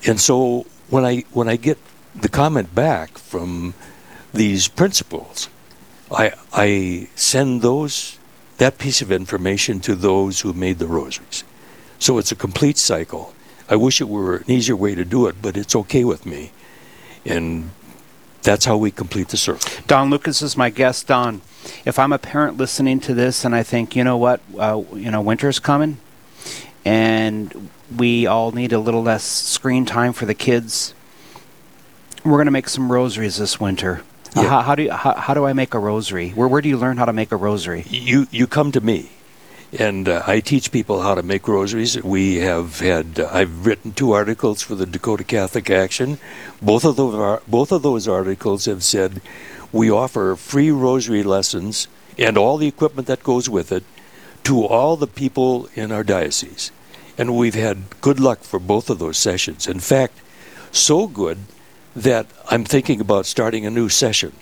And 0.06 0.20
so 0.20 0.66
when 0.92 1.06
I 1.06 1.24
when 1.32 1.50
I 1.50 1.56
get 1.56 1.80
the 2.14 2.30
comment 2.30 2.76
back 2.76 3.18
from 3.18 3.74
these 4.34 4.68
principals, 4.68 5.50
I 6.12 6.34
I 6.54 7.08
send 7.16 7.64
those 7.64 8.20
that 8.58 8.78
piece 8.78 9.02
of 9.02 9.12
information 9.12 9.80
to 9.80 9.96
those 9.96 10.42
who 10.42 10.54
made 10.54 10.78
the 10.78 10.86
rosaries. 10.86 11.44
So 11.98 12.20
it's 12.20 12.32
a 12.32 12.36
complete 12.36 12.78
cycle. 12.78 13.34
I 13.70 13.76
wish 13.76 14.02
it 14.02 14.10
were 14.10 14.38
an 14.38 14.52
easier 14.52 14.76
way 14.76 14.94
to 14.96 15.06
do 15.06 15.28
it, 15.28 15.36
but 15.42 15.58
it's 15.58 15.76
okay 15.76 16.04
with 16.04 16.26
me. 16.26 16.52
And 17.26 17.72
that's 18.42 18.66
how 18.66 18.76
we 18.78 18.92
complete 18.92 19.30
the 19.30 19.38
circle. 19.38 19.72
Don 19.88 20.10
Lucas 20.10 20.42
is 20.42 20.58
my 20.58 20.70
guest. 20.70 21.08
Don, 21.08 21.42
if 21.86 21.98
I'm 21.98 22.12
a 22.12 22.18
parent 22.18 22.58
listening 22.58 23.00
to 23.02 23.14
this 23.14 23.46
and 23.46 23.56
I 23.56 23.64
think, 23.64 23.96
you 23.96 24.04
know 24.04 24.18
what, 24.18 24.42
uh, 24.60 24.82
you 24.94 25.10
know, 25.10 25.22
winter's 25.22 25.60
coming, 25.60 25.98
and 26.86 27.70
we 27.96 28.26
all 28.28 28.52
need 28.52 28.74
a 28.74 28.80
little 28.80 29.04
less 29.04 29.24
screen 29.24 29.86
time 29.86 30.14
for 30.14 30.26
the 30.26 30.34
kids. 30.34 30.94
We're 32.24 32.38
going 32.38 32.46
to 32.46 32.52
make 32.52 32.70
some 32.70 32.92
rosaries 32.92 33.38
this 33.38 33.60
winter. 33.60 34.04
Yeah. 34.36 34.44
Uh, 34.44 34.50
how, 34.50 34.62
how, 34.62 34.76
do 34.76 34.84
you, 34.84 34.92
how, 34.92 35.16
how 35.16 35.34
do 35.34 35.46
I 35.46 35.54
make 35.54 35.74
a 35.74 35.80
rosary? 35.80 36.30
Where 36.30 36.48
where 36.48 36.62
do 36.62 36.70
you 36.70 36.78
learn 36.78 36.98
how 36.98 37.06
to 37.06 37.14
make 37.14 37.32
a 37.32 37.36
rosary? 37.36 37.84
You 37.88 38.28
you 38.32 38.48
come 38.48 38.72
to 38.72 38.82
me 38.82 39.12
and 39.78 40.10
uh, 40.10 40.24
I 40.28 40.42
teach 40.42 40.72
people 40.72 41.02
how 41.02 41.16
to 41.16 41.24
make 41.24 41.48
rosaries. 41.48 42.02
We 42.04 42.38
have 42.38 42.80
had 42.80 43.20
uh, 43.20 43.30
I've 43.32 43.66
written 43.66 43.94
two 43.94 44.12
articles 44.12 44.62
for 44.62 44.76
the 44.76 44.86
Dakota 44.86 45.24
Catholic 45.24 45.70
Action. 45.70 46.18
Both 46.62 46.86
of 46.86 46.96
those 46.96 47.42
both 47.48 47.72
of 47.72 47.82
those 47.82 48.08
articles 48.08 48.66
have 48.66 48.84
said 48.84 49.22
we 49.72 49.90
offer 49.90 50.36
free 50.36 50.72
rosary 50.72 51.24
lessons 51.24 51.88
and 52.18 52.38
all 52.38 52.58
the 52.58 52.68
equipment 52.68 53.08
that 53.08 53.24
goes 53.24 53.50
with 53.50 53.72
it 53.72 53.84
to 54.44 54.66
all 54.66 54.96
the 54.96 55.08
people 55.08 55.70
in 55.76 55.92
our 55.92 56.04
diocese. 56.04 56.72
And 57.18 57.36
we've 57.36 57.56
had 57.56 58.00
good 58.02 58.20
luck 58.20 58.40
for 58.42 58.60
both 58.60 58.90
of 58.90 59.00
those 59.00 59.18
sessions. 59.18 59.68
In 59.68 59.80
fact, 59.80 60.20
so 60.72 61.08
good 61.08 61.40
that 61.96 62.28
I'm 62.50 62.64
thinking 62.64 63.02
about 63.02 63.26
starting 63.26 63.66
a 63.66 63.70
new 63.70 63.90
session. 63.90 64.34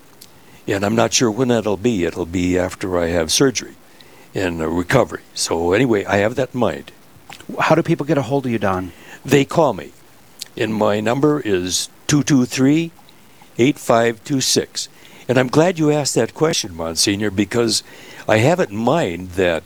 And 0.68 0.86
I'm 0.86 0.96
not 0.96 1.14
sure 1.14 1.32
when 1.32 1.48
that'll 1.48 1.78
be. 1.78 2.06
It'll 2.06 2.26
be 2.26 2.58
after 2.58 2.98
I 2.98 3.08
have 3.08 3.32
surgery 3.32 3.76
in 4.34 4.60
recovery. 4.60 5.22
So 5.34 5.74
anyway, 5.74 6.06
I 6.06 6.18
have 6.18 6.36
that 6.36 6.54
in 6.54 6.60
mind. 6.60 6.92
How 7.60 7.76
do 7.76 7.82
people 7.82 8.06
get 8.06 8.18
a 8.18 8.24
hold 8.24 8.46
of 8.46 8.52
you, 8.52 8.60
Don? 8.60 8.92
They 9.26 9.46
call 9.46 9.74
me, 9.74 9.92
and 10.56 10.74
my 10.74 11.00
number 11.00 11.40
is 11.40 11.90
223 12.08 12.92
8526. 13.58 14.90
And 15.28 15.38
I'm 15.38 15.48
glad 15.48 15.78
you 15.78 15.92
asked 15.92 16.16
that 16.16 16.34
question, 16.34 16.76
Monsignor, 16.76 17.30
because 17.32 17.84
I 18.28 18.38
have 18.38 18.60
it 18.60 18.70
in 18.70 18.78
mind 18.78 19.32
that 19.32 19.64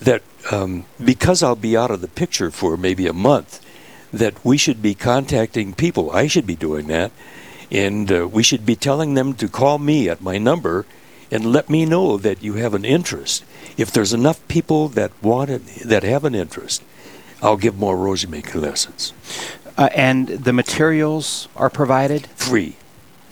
that 0.00 0.22
um, 0.50 0.84
because 1.02 1.42
I'll 1.42 1.56
be 1.56 1.76
out 1.76 1.90
of 1.90 2.00
the 2.00 2.08
picture 2.08 2.50
for 2.50 2.76
maybe 2.76 3.06
a 3.06 3.12
month, 3.12 3.64
that 4.12 4.44
we 4.44 4.56
should 4.56 4.82
be 4.82 4.94
contacting 4.94 5.74
people. 5.74 6.10
I 6.10 6.26
should 6.26 6.46
be 6.46 6.56
doing 6.56 6.86
that, 6.88 7.12
and 7.70 8.10
uh, 8.10 8.28
we 8.28 8.42
should 8.42 8.66
be 8.66 8.76
telling 8.76 9.14
them 9.14 9.34
to 9.34 9.48
call 9.48 9.78
me 9.78 10.08
at 10.08 10.20
my 10.20 10.38
number 10.38 10.86
and 11.30 11.46
let 11.46 11.70
me 11.70 11.86
know 11.86 12.16
that 12.18 12.42
you 12.42 12.54
have 12.54 12.74
an 12.74 12.84
interest. 12.84 13.44
If 13.76 13.92
there's 13.92 14.12
enough 14.12 14.46
people 14.48 14.88
that 14.90 15.12
want 15.22 15.50
it, 15.50 15.64
that 15.84 16.02
have 16.02 16.24
an 16.24 16.34
interest, 16.34 16.82
I'll 17.42 17.56
give 17.56 17.78
more 17.78 17.96
rosary 17.96 18.30
making 18.30 18.60
lessons. 18.60 19.12
Uh, 19.78 19.88
and 19.94 20.28
the 20.28 20.52
materials 20.52 21.48
are 21.56 21.70
provided? 21.70 22.26
Free. 22.34 22.76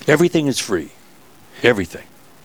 Everything 0.07 0.47
is 0.47 0.59
free. 0.59 0.93
Everything. 1.63 2.05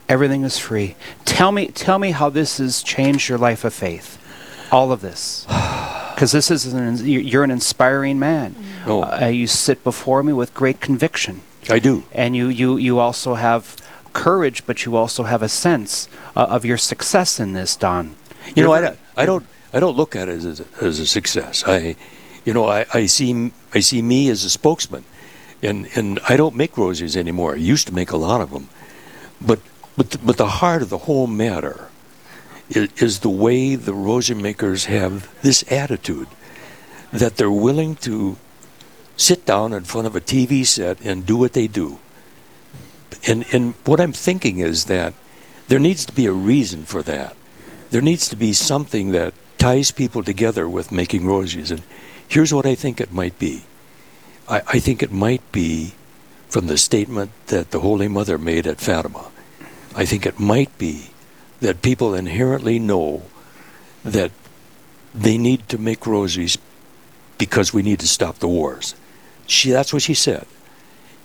Everything 0.10 0.44
is 0.44 0.58
free. 0.58 0.96
Tell 1.26 1.52
me, 1.52 1.68
tell 1.68 2.00
me 2.00 2.12
how 2.12 2.30
this 2.30 2.58
has 2.58 2.84
changed 2.84 3.30
your 3.30 3.38
life 3.38 3.63
of 3.63 3.74
faith. 3.74 4.20
All 4.72 4.92
of 4.92 5.02
this, 5.02 5.46
because 6.13 6.32
this 6.32 6.50
is 6.50 6.74
an, 6.74 6.98
you're 7.06 7.44
an 7.44 7.52
inspiring 7.52 8.18
man. 8.18 8.56
Oh. 8.86 9.04
Uh, 9.04 9.28
you 9.28 9.46
sit 9.48 9.84
before 9.84 10.24
me 10.24 10.34
with 10.34 10.54
great 10.54 10.82
conviction. 10.82 11.42
I 11.70 11.80
do. 11.80 12.04
And 12.12 12.36
you, 12.36 12.50
you, 12.50 12.78
you 12.78 13.00
also 13.00 13.36
have 13.36 13.78
courage, 14.13 14.66
but 14.66 14.86
you 14.86 14.96
also 14.96 15.24
have 15.24 15.42
a 15.42 15.50
sense 15.50 16.08
uh, 16.36 16.48
of 16.50 16.66
your 16.66 16.78
success 16.78 17.39
in 17.39 17.54
this, 17.54 17.76
Don. 17.76 18.16
You 18.48 18.54
You're 18.56 18.68
know, 18.68 18.74
I 18.74 18.82
don't, 18.82 19.00
I 19.18 19.26
don't, 19.26 19.46
I 19.74 19.80
don't 19.80 19.96
look 19.96 20.16
at 20.16 20.28
it 20.28 20.44
as 20.44 20.60
a, 20.60 20.66
as 20.82 21.00
a 21.00 21.08
success. 21.08 21.63
I, 21.66 21.96
you 22.46 22.54
know, 22.54 22.66
I, 22.68 22.86
I 22.94 23.06
see, 23.06 23.52
I 23.74 23.80
see 23.80 24.02
me 24.02 24.30
as 24.30 24.44
a 24.44 24.50
spokesman, 24.50 25.04
and 25.62 25.88
and 25.96 26.20
I 26.28 26.36
don't 26.36 26.56
make 26.56 26.78
roses 26.78 27.16
anymore. 27.16 27.54
I 27.54 27.58
used 27.58 27.88
to 27.88 27.94
make 27.94 28.12
a 28.12 28.18
lot 28.18 28.42
of 28.42 28.52
them, 28.52 28.70
but 29.39 29.60
but 29.95 30.12
the, 30.12 30.17
but 30.19 30.38
the 30.38 30.47
heart 30.47 30.82
of 30.82 30.89
the 30.89 30.99
whole 30.99 31.27
matter 31.27 31.89
is, 32.69 32.89
is 33.01 33.19
the 33.19 33.29
way 33.29 33.75
the 33.75 33.93
rosary 33.93 34.41
makers 34.41 34.86
have 34.86 35.29
this 35.41 35.63
attitude 35.71 36.27
that 37.12 37.38
they're 37.38 37.51
willing 37.51 37.95
to 37.95 38.38
sit 39.17 39.45
down 39.45 39.73
in 39.73 39.84
front 39.84 40.08
of 40.08 40.15
a 40.15 40.21
TV 40.21 40.65
set 40.65 40.99
and 41.01 41.25
do 41.25 41.38
what 41.38 41.53
they 41.53 41.67
do 41.67 41.99
and, 43.27 43.45
and 43.53 43.73
what 43.86 43.99
I'm 43.99 44.12
thinking 44.12 44.60
is 44.60 44.86
that 44.86 45.13
there 45.67 45.79
needs 45.79 46.06
to 46.06 46.13
be 46.13 46.25
a 46.25 46.32
reason 46.32 46.84
for 46.84 47.01
that. 47.03 47.36
There 47.89 48.01
needs 48.01 48.27
to 48.29 48.36
be 48.36 48.53
something 48.53 49.12
that 49.12 49.34
ties 49.58 49.91
people 49.91 50.23
together 50.23 50.67
with 50.67 50.91
making 50.91 51.25
roses. 51.25 51.71
And 51.71 51.84
here's 52.27 52.53
what 52.53 52.65
I 52.65 52.75
think 52.75 52.99
it 52.99 53.12
might 53.12 53.38
be 53.39 53.63
I, 54.49 54.62
I 54.67 54.79
think 54.79 55.01
it 55.01 55.12
might 55.12 55.49
be 55.51 55.93
from 56.49 56.67
the 56.67 56.77
statement 56.77 57.32
that 57.47 57.71
the 57.71 57.79
Holy 57.79 58.08
Mother 58.08 58.38
made 58.38 58.67
at 58.67 58.82
Fatima. 58.82 59.32
I 59.95 60.06
think 60.06 60.25
it 60.25 60.39
might 60.39 60.75
be 60.77 61.10
that 61.60 61.82
people 61.82 62.13
inherently 62.13 62.79
know 62.79 63.23
that 64.03 64.32
they 65.13 65.38
need 65.38 65.69
to 65.69 65.77
make 65.77 66.06
rosaries 66.08 66.58
because 67.38 67.73
we 67.73 67.82
need 67.82 67.99
to 67.99 68.08
stop 68.08 68.39
the 68.39 68.47
wars. 68.47 68.95
She, 69.47 69.71
that's 69.71 69.93
what 69.93 70.01
she 70.01 70.13
said. 70.13 70.47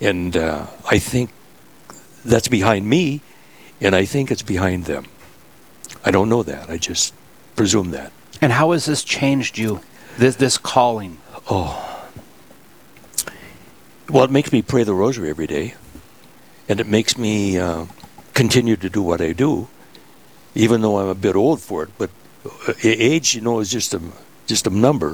And 0.00 0.36
uh, 0.36 0.66
I 0.90 0.98
think 0.98 1.30
that's 2.24 2.48
behind 2.48 2.88
me, 2.88 3.20
and 3.80 3.94
I 3.94 4.04
think 4.04 4.30
it's 4.30 4.42
behind 4.42 4.84
them. 4.84 5.06
I 6.04 6.10
don't 6.10 6.28
know 6.28 6.42
that. 6.42 6.70
I 6.70 6.76
just 6.76 7.14
presume 7.56 7.90
that. 7.92 8.12
And 8.40 8.52
how 8.52 8.72
has 8.72 8.84
this 8.84 9.02
changed 9.02 9.58
you? 9.58 9.80
This 10.16 10.36
this 10.36 10.58
calling. 10.58 11.18
Oh. 11.50 11.84
Well, 14.08 14.24
it 14.24 14.30
makes 14.30 14.52
me 14.52 14.62
pray 14.62 14.84
the 14.84 14.94
rosary 14.94 15.30
every 15.30 15.46
day, 15.46 15.74
and 16.68 16.80
it 16.80 16.86
makes 16.86 17.18
me 17.18 17.58
uh, 17.58 17.86
continue 18.38 18.76
to 18.76 18.88
do 18.88 19.02
what 19.02 19.20
I 19.20 19.32
do, 19.34 19.66
even 20.54 20.80
though 20.82 20.98
I'm 21.00 21.08
a 21.08 21.14
bit 21.14 21.34
old 21.36 21.60
for 21.60 21.82
it. 21.84 21.90
But 21.98 22.10
uh, 22.46 22.72
age, 22.84 23.34
you 23.34 23.40
know, 23.42 23.60
is 23.60 23.70
just 23.70 23.94
a 23.94 24.00
just 24.46 24.66
a 24.66 24.70
number, 24.70 25.12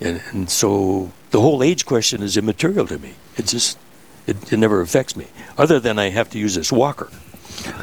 and, 0.00 0.20
and 0.32 0.50
so 0.50 1.10
the 1.30 1.40
whole 1.40 1.62
age 1.62 1.84
question 1.86 2.22
is 2.22 2.36
immaterial 2.36 2.86
to 2.88 2.98
me. 2.98 3.12
It 3.36 3.46
just 3.46 3.78
it, 4.26 4.36
it 4.52 4.58
never 4.58 4.80
affects 4.80 5.14
me, 5.16 5.26
other 5.56 5.80
than 5.80 5.98
I 5.98 6.10
have 6.10 6.28
to 6.30 6.38
use 6.38 6.54
this 6.54 6.72
walker 6.72 7.08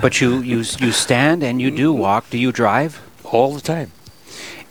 But 0.02 0.20
you 0.22 0.42
you 0.52 0.58
you 0.80 0.92
stand 0.92 1.44
and 1.44 1.62
you 1.62 1.72
do 1.72 1.94
walk. 1.94 2.30
Do 2.30 2.38
you 2.38 2.52
drive? 2.52 2.92
all 3.24 3.54
the 3.60 3.62
time, 3.62 3.92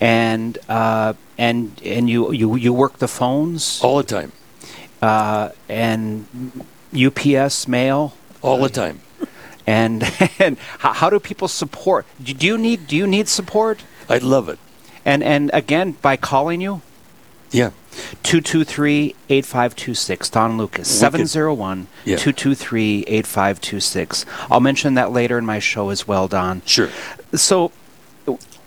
And 0.00 0.58
uh, 0.68 1.12
and 1.38 1.70
and 1.84 2.08
you 2.08 2.32
you 2.32 2.56
you 2.56 2.72
work 2.74 2.98
the 2.98 3.08
phones. 3.08 3.80
all 3.84 3.96
the 4.02 4.08
time, 4.20 4.30
Uh, 5.02 5.48
and 5.68 6.24
UPS 7.06 7.68
mail. 7.68 8.12
all 8.42 8.60
the 8.62 8.70
time. 8.70 8.96
And 9.66 10.04
and 10.38 10.56
how, 10.78 11.10
do 11.10 11.18
people 11.18 11.48
support? 11.48 12.06
Do 12.22 12.32
you 12.46 12.56
need 12.56 12.86
do 12.86 12.94
you 12.96 13.06
need 13.06 13.28
support? 13.28 13.82
I'd 14.08 14.22
love 14.22 14.48
it. 14.48 14.58
And 15.04 15.22
and 15.22 15.50
again 15.52 15.96
by 16.02 16.16
calling 16.16 16.60
you. 16.60 16.80
Yeah, 17.52 17.70
223-8526 18.24 20.30
Don 20.32 20.58
Lucas 20.58 20.88
Wicked. 20.88 21.28
701 21.28 21.86
Yeah. 22.04 22.16
223-8526 22.16 24.24
I'll 24.50 24.58
mention 24.60 24.94
that 24.94 25.12
later 25.12 25.38
in 25.38 25.46
my 25.46 25.58
show 25.60 25.90
as 25.90 26.08
well 26.08 26.26
Don 26.28 26.60
sure. 26.66 26.90
so 27.34 27.70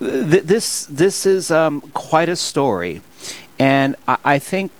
th- 0.00 0.44
this 0.44 0.86
this 0.86 1.26
is 1.26 1.50
um, 1.50 1.82
quite 1.92 2.28
a 2.30 2.36
story 2.36 3.02
and 3.58 3.96
I, 4.08 4.16
I 4.24 4.38
think 4.38 4.72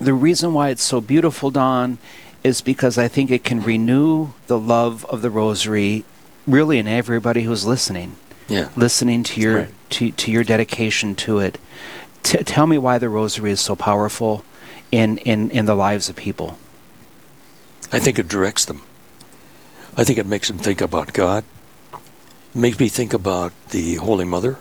the 0.00 0.12
reason 0.14 0.52
why 0.52 0.70
it's 0.70 0.82
so 0.82 1.00
beautiful 1.00 1.50
Don 1.50 1.98
is 2.44 2.60
because 2.60 2.96
I 2.98 3.08
think 3.08 3.30
it 3.30 3.44
can 3.44 3.62
renew 3.62 4.28
the 4.46 4.58
love 4.58 5.04
of 5.06 5.22
the 5.22 5.30
rosary 5.30 6.04
really 6.46 6.78
in 6.78 6.86
everybody 6.88 7.42
who's 7.42 7.64
listening 7.66 8.16
Yeah. 8.48 8.68
listening 8.76 9.22
to 9.24 9.40
your 9.40 9.56
Right. 9.56 9.68
to, 9.90 10.10
to 10.12 10.30
your 10.30 10.44
dedication 10.44 11.14
to 11.16 11.38
it. 11.40 11.58
T- 12.22 12.38
tell 12.44 12.66
me 12.66 12.78
why 12.78 12.98
the 12.98 13.08
rosary 13.08 13.50
is 13.50 13.60
so 13.60 13.74
powerful 13.76 14.44
in, 14.92 15.18
in, 15.18 15.50
in 15.50 15.66
the 15.66 15.74
lives 15.74 16.08
of 16.08 16.16
people. 16.16 16.58
I 17.92 17.98
think 17.98 18.18
it 18.18 18.28
directs 18.28 18.64
them. 18.64 18.82
I 19.96 20.04
think 20.04 20.18
it 20.18 20.26
makes 20.26 20.48
them 20.48 20.58
think 20.58 20.80
about 20.80 21.12
God. 21.12 21.44
It 21.92 22.58
makes 22.58 22.78
me 22.78 22.88
think 22.88 23.12
about 23.12 23.52
the 23.70 23.96
Holy 23.96 24.24
Mother. 24.24 24.52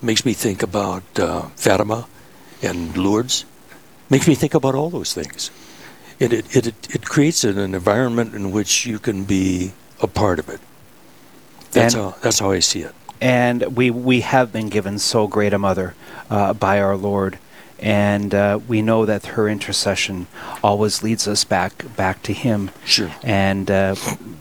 It 0.00 0.04
makes 0.04 0.24
me 0.24 0.32
think 0.34 0.62
about 0.62 1.02
uh, 1.18 1.42
Fatima 1.56 2.06
and 2.62 2.96
Lourdes. 2.96 3.44
It 3.70 4.10
makes 4.10 4.26
me 4.28 4.34
think 4.34 4.54
about 4.54 4.74
all 4.74 4.90
those 4.90 5.12
things. 5.14 5.50
It, 6.18 6.32
it, 6.32 6.56
it, 6.56 6.94
it 6.94 7.04
creates 7.04 7.44
an, 7.44 7.58
environment 7.58 8.34
in 8.34 8.50
which 8.50 8.86
you 8.86 8.98
can 8.98 9.24
be 9.24 9.72
a 10.00 10.06
part 10.06 10.38
of 10.38 10.48
it. 10.48 10.60
That's, 11.72 11.94
And- 11.94 12.04
how, 12.04 12.14
that's 12.22 12.38
how 12.38 12.50
I 12.50 12.60
see 12.60 12.80
it. 12.80 12.94
And 13.20 13.76
we, 13.76 13.90
we 13.90 14.20
have 14.20 14.52
been 14.52 14.68
given 14.68 14.98
so 14.98 15.26
great 15.26 15.54
a 15.54 15.58
mother 15.58 15.94
uh, 16.28 16.52
by 16.52 16.80
our 16.80 16.96
Lord. 16.96 17.38
And 17.78 18.34
uh, 18.34 18.60
we 18.66 18.82
know 18.82 19.06
that 19.06 19.26
her 19.26 19.48
intercession 19.48 20.26
always 20.62 21.02
leads 21.02 21.26
us 21.28 21.44
back 21.44 21.84
back 21.96 22.22
to 22.24 22.32
Him. 22.32 22.70
Sure. 22.84 23.10
And 23.22 23.70
uh, 23.70 23.96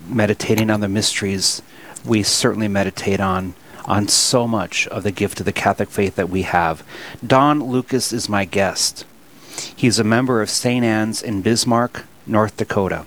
meditating 0.07 0.69
on 0.69 0.79
the 0.79 0.87
mysteries, 0.87 1.61
we 2.05 2.23
certainly 2.23 2.67
meditate 2.67 3.19
on 3.19 3.53
on 3.85 4.07
so 4.07 4.47
much 4.47 4.87
of 4.87 5.03
the 5.03 5.11
gift 5.11 5.39
of 5.39 5.45
the 5.45 5.51
Catholic 5.51 5.89
faith 5.89 6.15
that 6.15 6.29
we 6.29 6.41
have. 6.41 6.83
Don 7.25 7.63
Lucas 7.63 8.11
is 8.11 8.27
my 8.27 8.45
guest. 8.45 9.05
He's 9.75 9.99
a 9.99 10.03
member 10.03 10.41
of 10.41 10.49
St. 10.49 10.83
Anne's 10.83 11.21
in 11.21 11.41
Bismarck, 11.41 12.05
North 12.25 12.57
Dakota. 12.57 13.05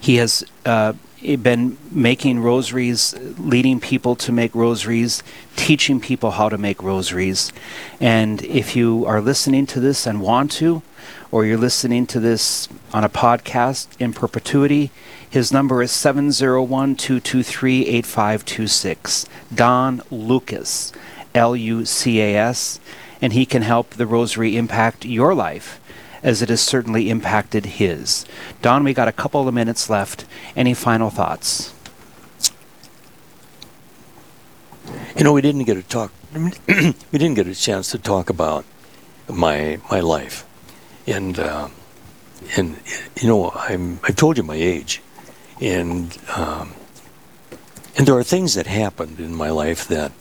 He 0.00 0.16
has 0.16 0.44
uh, 0.64 0.94
been 1.20 1.76
making 1.90 2.40
rosaries, 2.40 3.14
leading 3.38 3.80
people 3.80 4.14
to 4.16 4.32
make 4.32 4.54
rosaries, 4.54 5.22
teaching 5.56 6.00
people 6.00 6.32
how 6.32 6.48
to 6.48 6.56
make 6.56 6.82
rosaries. 6.82 7.52
And 8.00 8.42
if 8.42 8.76
you 8.76 9.04
are 9.06 9.20
listening 9.20 9.66
to 9.66 9.80
this 9.80 10.06
and 10.06 10.20
want 10.20 10.52
to, 10.52 10.82
or 11.30 11.44
you're 11.44 11.58
listening 11.58 12.06
to 12.06 12.20
this 12.20 12.68
on 12.92 13.04
a 13.04 13.08
podcast 13.08 13.88
in 13.98 14.12
perpetuity, 14.12 14.90
his 15.28 15.52
number 15.52 15.82
is 15.82 15.92
701 15.92 16.96
223 16.96 17.86
8526. 17.86 19.26
Don 19.54 20.02
Lucas, 20.10 20.92
L 21.34 21.54
U 21.54 21.84
C 21.84 22.20
A 22.20 22.36
S, 22.36 22.80
and 23.20 23.32
he 23.32 23.46
can 23.46 23.62
help 23.62 23.90
the 23.90 24.06
rosary 24.06 24.56
impact 24.56 25.04
your 25.04 25.34
life 25.34 25.80
as 26.22 26.42
it 26.42 26.48
has 26.48 26.60
certainly 26.60 27.10
impacted 27.10 27.66
his. 27.66 28.24
Don, 28.62 28.84
we 28.84 28.94
got 28.94 29.08
a 29.08 29.12
couple 29.12 29.46
of 29.46 29.54
minutes 29.54 29.88
left. 29.88 30.24
Any 30.56 30.74
final 30.74 31.10
thoughts? 31.10 31.72
You 35.16 35.24
know, 35.24 35.32
we 35.32 35.42
didn't 35.42 35.64
get 35.64 35.74
to 35.74 35.82
talk. 35.82 36.12
we 36.34 36.94
didn't 37.12 37.34
get 37.34 37.46
a 37.46 37.54
chance 37.54 37.90
to 37.90 37.98
talk 37.98 38.30
about 38.30 38.64
my 39.28 39.80
my 39.90 40.00
life, 40.00 40.46
and 41.06 41.38
um, 41.38 41.72
and 42.56 42.78
you 43.20 43.28
know, 43.28 43.50
I'm 43.50 44.00
I've 44.04 44.16
told 44.16 44.36
you 44.36 44.42
my 44.42 44.54
age, 44.54 45.02
and 45.60 46.16
um, 46.36 46.72
and 47.96 48.06
there 48.06 48.16
are 48.16 48.22
things 48.22 48.54
that 48.54 48.66
happened 48.66 49.18
in 49.18 49.34
my 49.34 49.50
life 49.50 49.88
that 49.88 50.12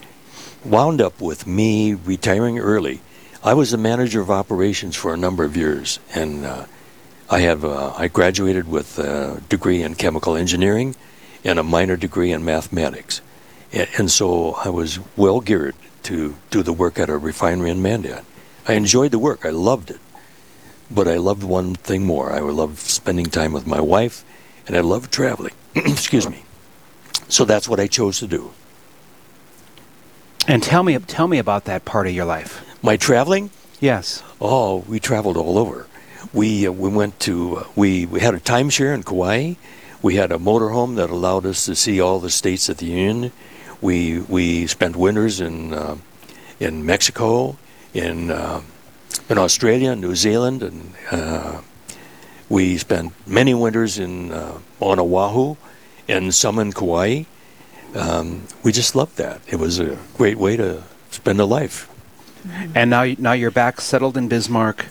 wound 0.65 1.01
up 1.01 1.21
with 1.21 1.47
me 1.47 1.93
retiring 1.93 2.59
early. 2.59 3.01
I 3.43 3.53
was 3.53 3.71
the 3.71 3.77
manager 3.77 4.19
of 4.21 4.29
operations 4.31 4.95
for 4.95 5.13
a 5.13 5.17
number 5.17 5.43
of 5.43 5.55
years, 5.55 5.99
and 6.13 6.45
uh, 6.45 6.65
I 7.29 7.39
have 7.39 7.63
uh, 7.63 7.93
I 7.97 8.07
graduated 8.07 8.67
with 8.67 8.99
a 8.99 9.41
degree 9.49 9.81
in 9.83 9.95
chemical 9.95 10.35
engineering 10.35 10.95
and 11.43 11.59
a 11.59 11.63
minor 11.63 11.95
degree 11.95 12.31
in 12.31 12.43
mathematics. 12.43 13.21
A- 13.73 13.87
And 13.97 14.09
so 14.11 14.53
I 14.55 14.69
was 14.69 14.99
well 15.15 15.39
geared 15.39 15.75
to 16.03 16.35
do 16.49 16.63
the 16.63 16.73
work 16.73 16.99
at 16.99 17.09
a 17.09 17.17
refinery 17.17 17.69
in 17.69 17.81
Mandan. 17.81 18.25
I 18.67 18.73
enjoyed 18.73 19.11
the 19.11 19.19
work, 19.19 19.45
I 19.45 19.49
loved 19.51 19.91
it. 19.91 19.99
But 20.89 21.07
I 21.07 21.17
loved 21.17 21.43
one 21.43 21.75
thing 21.75 22.05
more. 22.05 22.31
I 22.31 22.39
loved 22.39 22.79
spending 22.79 23.25
time 23.25 23.51
with 23.51 23.67
my 23.67 23.81
wife, 23.81 24.23
and 24.65 24.75
I 24.75 24.79
loved 24.79 25.11
traveling. 25.11 25.53
Excuse 25.75 26.29
me. 26.29 26.43
So 27.27 27.43
that's 27.45 27.67
what 27.67 27.79
I 27.79 27.87
chose 27.87 28.19
to 28.19 28.27
do. 28.27 28.51
And 30.47 30.63
tell 30.63 30.81
me, 30.81 30.97
tell 30.99 31.27
me 31.27 31.39
about 31.39 31.65
that 31.65 31.83
part 31.83 32.07
of 32.07 32.13
your 32.13 32.23
life. 32.23 32.63
My 32.81 32.95
traveling? 32.95 33.49
Yes. 33.81 34.23
Oh, 34.39 34.85
we 34.87 34.97
traveled 34.99 35.35
all 35.35 35.57
over. 35.57 35.87
We 36.33 36.65
uh, 36.65 36.71
we 36.71 36.89
went 36.89 37.19
to 37.21 37.57
uh, 37.57 37.67
we 37.75 38.05
we 38.05 38.21
had 38.21 38.33
a 38.33 38.39
timeshare 38.39 38.93
in 38.93 39.03
Kauai. 39.03 39.55
We 40.01 40.15
had 40.15 40.31
a 40.31 40.37
motorhome 40.37 40.95
that 40.95 41.09
allowed 41.09 41.45
us 41.45 41.65
to 41.65 41.75
see 41.75 41.99
all 41.99 42.19
the 42.19 42.29
states 42.29 42.69
of 42.69 42.77
the 42.77 42.85
union. 42.85 43.33
We 43.81 44.19
we 44.21 44.67
spent 44.67 44.95
winters 44.95 45.41
in 45.41 45.73
uh, 45.73 45.97
in 46.59 46.85
Mexico, 46.85 47.57
in 47.93 48.31
uh, 48.31 48.61
in 49.29 49.37
Australia, 49.37 49.95
New 49.95 50.15
Zealand, 50.15 50.63
and 50.63 50.93
uh, 51.11 51.61
we 52.49 52.77
spent 52.77 53.13
many 53.27 53.53
winters 53.53 53.99
in 53.99 54.31
uh, 54.31 54.59
on 54.79 54.99
Oahu, 54.99 55.55
and 56.07 56.33
some 56.33 56.57
in 56.57 56.71
Kauai. 56.71 57.23
Um, 57.97 58.43
we 58.63 58.71
just 58.71 58.95
loved 58.95 59.17
that. 59.17 59.41
It 59.47 59.57
was 59.57 59.79
a 59.79 59.97
great 60.15 60.37
way 60.37 60.55
to 60.57 60.83
spend 61.09 61.39
a 61.39 61.45
life. 61.45 61.89
And 62.75 62.89
now, 62.89 63.03
now 63.17 63.33
you're 63.33 63.51
back, 63.51 63.81
settled 63.81 64.15
in 64.17 64.27
Bismarck, 64.27 64.85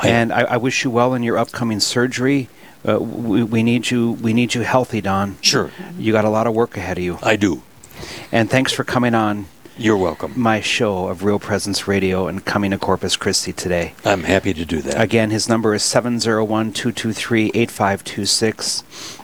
I- 0.00 0.08
and 0.08 0.32
I, 0.32 0.42
I 0.42 0.56
wish 0.56 0.84
you 0.84 0.90
well 0.90 1.12
in 1.14 1.22
your 1.22 1.36
upcoming 1.36 1.80
surgery. 1.80 2.48
Uh, 2.88 2.98
we, 3.00 3.42
we 3.42 3.62
need 3.62 3.90
you. 3.90 4.12
We 4.12 4.32
need 4.32 4.54
you 4.54 4.62
healthy, 4.62 5.00
Don. 5.00 5.36
Sure, 5.40 5.70
You 5.98 6.12
got 6.12 6.24
a 6.24 6.30
lot 6.30 6.46
of 6.46 6.54
work 6.54 6.76
ahead 6.76 6.98
of 6.98 7.04
you. 7.04 7.18
I 7.22 7.36
do. 7.36 7.62
And 8.32 8.50
thanks 8.50 8.72
for 8.72 8.82
coming 8.84 9.14
on 9.14 9.46
You're 9.78 9.96
welcome. 9.96 10.32
my 10.36 10.60
show 10.60 11.06
of 11.08 11.22
Real 11.22 11.38
Presence 11.38 11.86
Radio 11.86 12.26
and 12.26 12.44
coming 12.44 12.70
to 12.72 12.78
Corpus 12.78 13.16
Christi 13.16 13.52
today. 13.52 13.94
I'm 14.04 14.24
happy 14.24 14.52
to 14.54 14.64
do 14.64 14.80
that. 14.82 15.00
Again, 15.00 15.30
his 15.30 15.48
number 15.48 15.74
is 15.74 15.82
701 15.84 16.72
223 16.72 17.50
8526. 17.54 19.18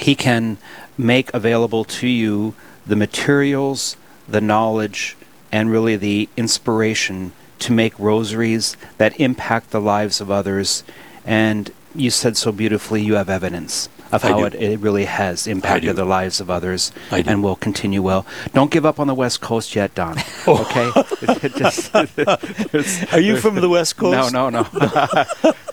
He 0.00 0.14
can 0.14 0.56
make 1.04 1.32
available 1.34 1.84
to 1.84 2.06
you 2.06 2.54
the 2.86 2.96
materials, 2.96 3.96
the 4.28 4.40
knowledge, 4.40 5.16
and 5.52 5.70
really 5.70 5.96
the 5.96 6.28
inspiration 6.36 7.32
to 7.58 7.72
make 7.72 7.98
rosaries 7.98 8.76
that 8.98 9.18
impact 9.20 9.70
the 9.70 9.80
lives 9.80 10.20
of 10.20 10.30
others. 10.30 10.82
And 11.24 11.70
you 11.94 12.10
said 12.10 12.36
so 12.36 12.52
beautifully, 12.52 13.02
you 13.02 13.14
have 13.14 13.28
evidence 13.28 13.88
of 14.12 14.22
how 14.22 14.44
it, 14.44 14.54
it 14.54 14.80
really 14.80 15.04
has 15.04 15.46
impacted 15.46 15.96
the 15.96 16.04
lives 16.04 16.40
of 16.40 16.50
others 16.50 16.92
I 17.10 17.22
do. 17.22 17.30
and 17.30 17.42
will 17.42 17.56
continue 17.56 18.02
well. 18.02 18.26
Don't 18.54 18.70
give 18.70 18.84
up 18.86 18.98
on 19.00 19.06
the 19.06 19.14
West 19.14 19.40
Coast 19.40 19.74
yet, 19.76 19.94
Don. 19.94 20.16
Oh. 20.46 20.62
Okay? 20.62 21.48
Just- 21.58 21.94
Are 23.14 23.20
you 23.20 23.36
from 23.36 23.56
the 23.56 23.68
West 23.68 23.96
Coast? 23.96 24.32
no, 24.32 24.48
no, 24.48 24.62
no, 24.62 24.66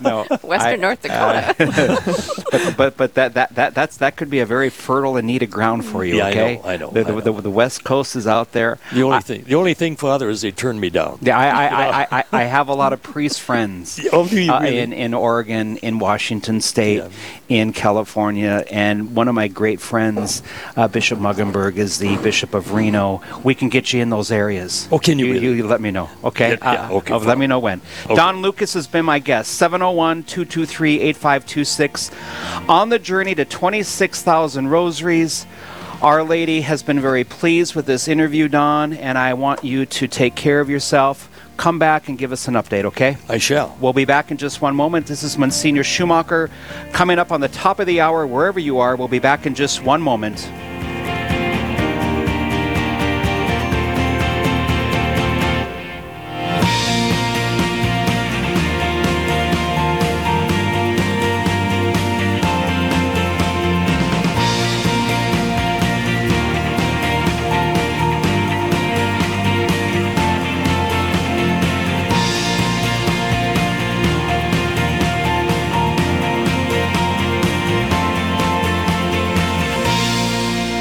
no. 0.00 0.36
Western 0.42 0.72
I- 0.72 0.76
North 0.76 1.02
Dakota. 1.02 1.54
but 2.50 2.74
but, 2.76 2.96
but 2.96 3.14
that, 3.14 3.34
that, 3.34 3.54
that 3.54 3.74
that's 3.74 3.96
that 3.98 4.16
could 4.16 4.30
be 4.30 4.40
a 4.40 4.46
very 4.46 4.70
fertile 4.70 5.16
and 5.16 5.26
needed 5.26 5.50
ground 5.50 5.84
for 5.84 6.04
you. 6.04 6.16
Yeah, 6.16 6.26
I 6.26 6.34
know, 6.34 6.62
I 6.64 6.76
know, 6.76 6.90
The, 6.90 7.00
I 7.00 7.10
know. 7.10 7.20
The, 7.20 7.32
the 7.42 7.50
West 7.50 7.84
Coast 7.84 8.16
is 8.16 8.26
out 8.26 8.52
there. 8.52 8.78
The 8.92 9.02
only 9.02 9.16
I- 9.16 9.20
thing, 9.20 9.44
the 9.44 9.54
only 9.54 9.74
thing, 9.74 9.96
Father, 9.96 10.28
is 10.28 10.42
they 10.42 10.50
turned 10.52 10.80
me 10.80 10.90
down. 10.90 11.18
Yeah, 11.22 11.38
I, 11.38 11.46
I, 11.48 12.02
I, 12.02 12.06
I, 12.20 12.24
I 12.32 12.42
have 12.44 12.68
a 12.68 12.74
lot 12.74 12.92
of 12.92 13.02
priest 13.02 13.40
friends 13.40 14.00
Oh, 14.12 14.26
do 14.28 14.50
uh, 14.50 14.60
really? 14.60 14.78
in, 14.78 14.92
in 14.92 15.14
Oregon, 15.14 15.76
in 15.78 15.98
Washington 15.98 16.60
State, 16.60 16.98
Yeah. 16.98 17.08
in 17.48 17.72
California, 17.72 18.27
and 18.36 19.14
one 19.14 19.28
of 19.28 19.34
my 19.34 19.48
great 19.48 19.80
friends, 19.80 20.42
uh, 20.76 20.88
Bishop 20.88 21.18
Mueggenborg, 21.18 21.76
is 21.76 21.98
the 21.98 22.16
Bishop 22.18 22.54
of 22.54 22.72
Reno. 22.72 23.22
We 23.42 23.54
can 23.54 23.68
get 23.68 23.92
you 23.92 24.02
in 24.02 24.10
those 24.10 24.30
areas. 24.30 24.88
Oh, 24.92 24.98
can 24.98 25.18
you 25.18 25.26
You, 25.26 25.32
really? 25.34 25.56
you 25.58 25.66
let 25.66 25.80
me 25.80 25.90
know, 25.90 26.10
okay? 26.24 26.58
Yeah, 26.60 26.72
yeah, 26.72 26.90
okay, 26.90 27.14
uh, 27.14 27.18
let 27.20 27.38
me 27.38 27.46
know 27.46 27.58
when. 27.58 27.80
Okay. 28.04 28.14
Don 28.14 28.42
Lucas 28.42 28.74
has 28.74 28.86
been 28.86 29.04
my 29.04 29.18
guest. 29.18 29.52
701 29.54 30.24
223 30.24 31.00
8526. 31.00 32.10
On 32.68 32.88
the 32.88 32.98
journey 32.98 33.34
to 33.34 33.44
26,000 33.44 34.68
rosaries. 34.68 35.46
Our 36.00 36.22
Lady 36.22 36.60
has 36.60 36.84
been 36.84 37.00
very 37.00 37.24
pleased 37.24 37.74
with 37.74 37.86
this 37.86 38.06
interview, 38.06 38.46
Don, 38.46 38.92
and 38.92 39.18
I 39.18 39.34
want 39.34 39.64
you 39.64 39.84
to 39.84 40.06
take 40.06 40.36
care 40.36 40.60
of 40.60 40.70
yourself. 40.70 41.27
Come 41.58 41.80
back 41.80 42.08
and 42.08 42.16
give 42.16 42.30
us 42.30 42.46
an 42.46 42.54
update, 42.54 42.84
okay? 42.84 43.16
I 43.28 43.38
shall. 43.38 43.76
We'll 43.80 43.92
be 43.92 44.04
back 44.04 44.30
in 44.30 44.36
just 44.36 44.62
one 44.62 44.76
moment. 44.76 45.08
This 45.08 45.24
is 45.24 45.36
Monsignor 45.36 45.82
Schumacher 45.82 46.50
coming 46.92 47.18
up 47.18 47.32
on 47.32 47.40
the 47.40 47.48
top 47.48 47.80
of 47.80 47.88
the 47.88 48.00
hour, 48.00 48.24
wherever 48.28 48.60
you 48.60 48.78
are. 48.78 48.94
We'll 48.94 49.08
be 49.08 49.18
back 49.18 49.44
in 49.44 49.56
just 49.56 49.82
one 49.82 50.00
moment. 50.00 50.48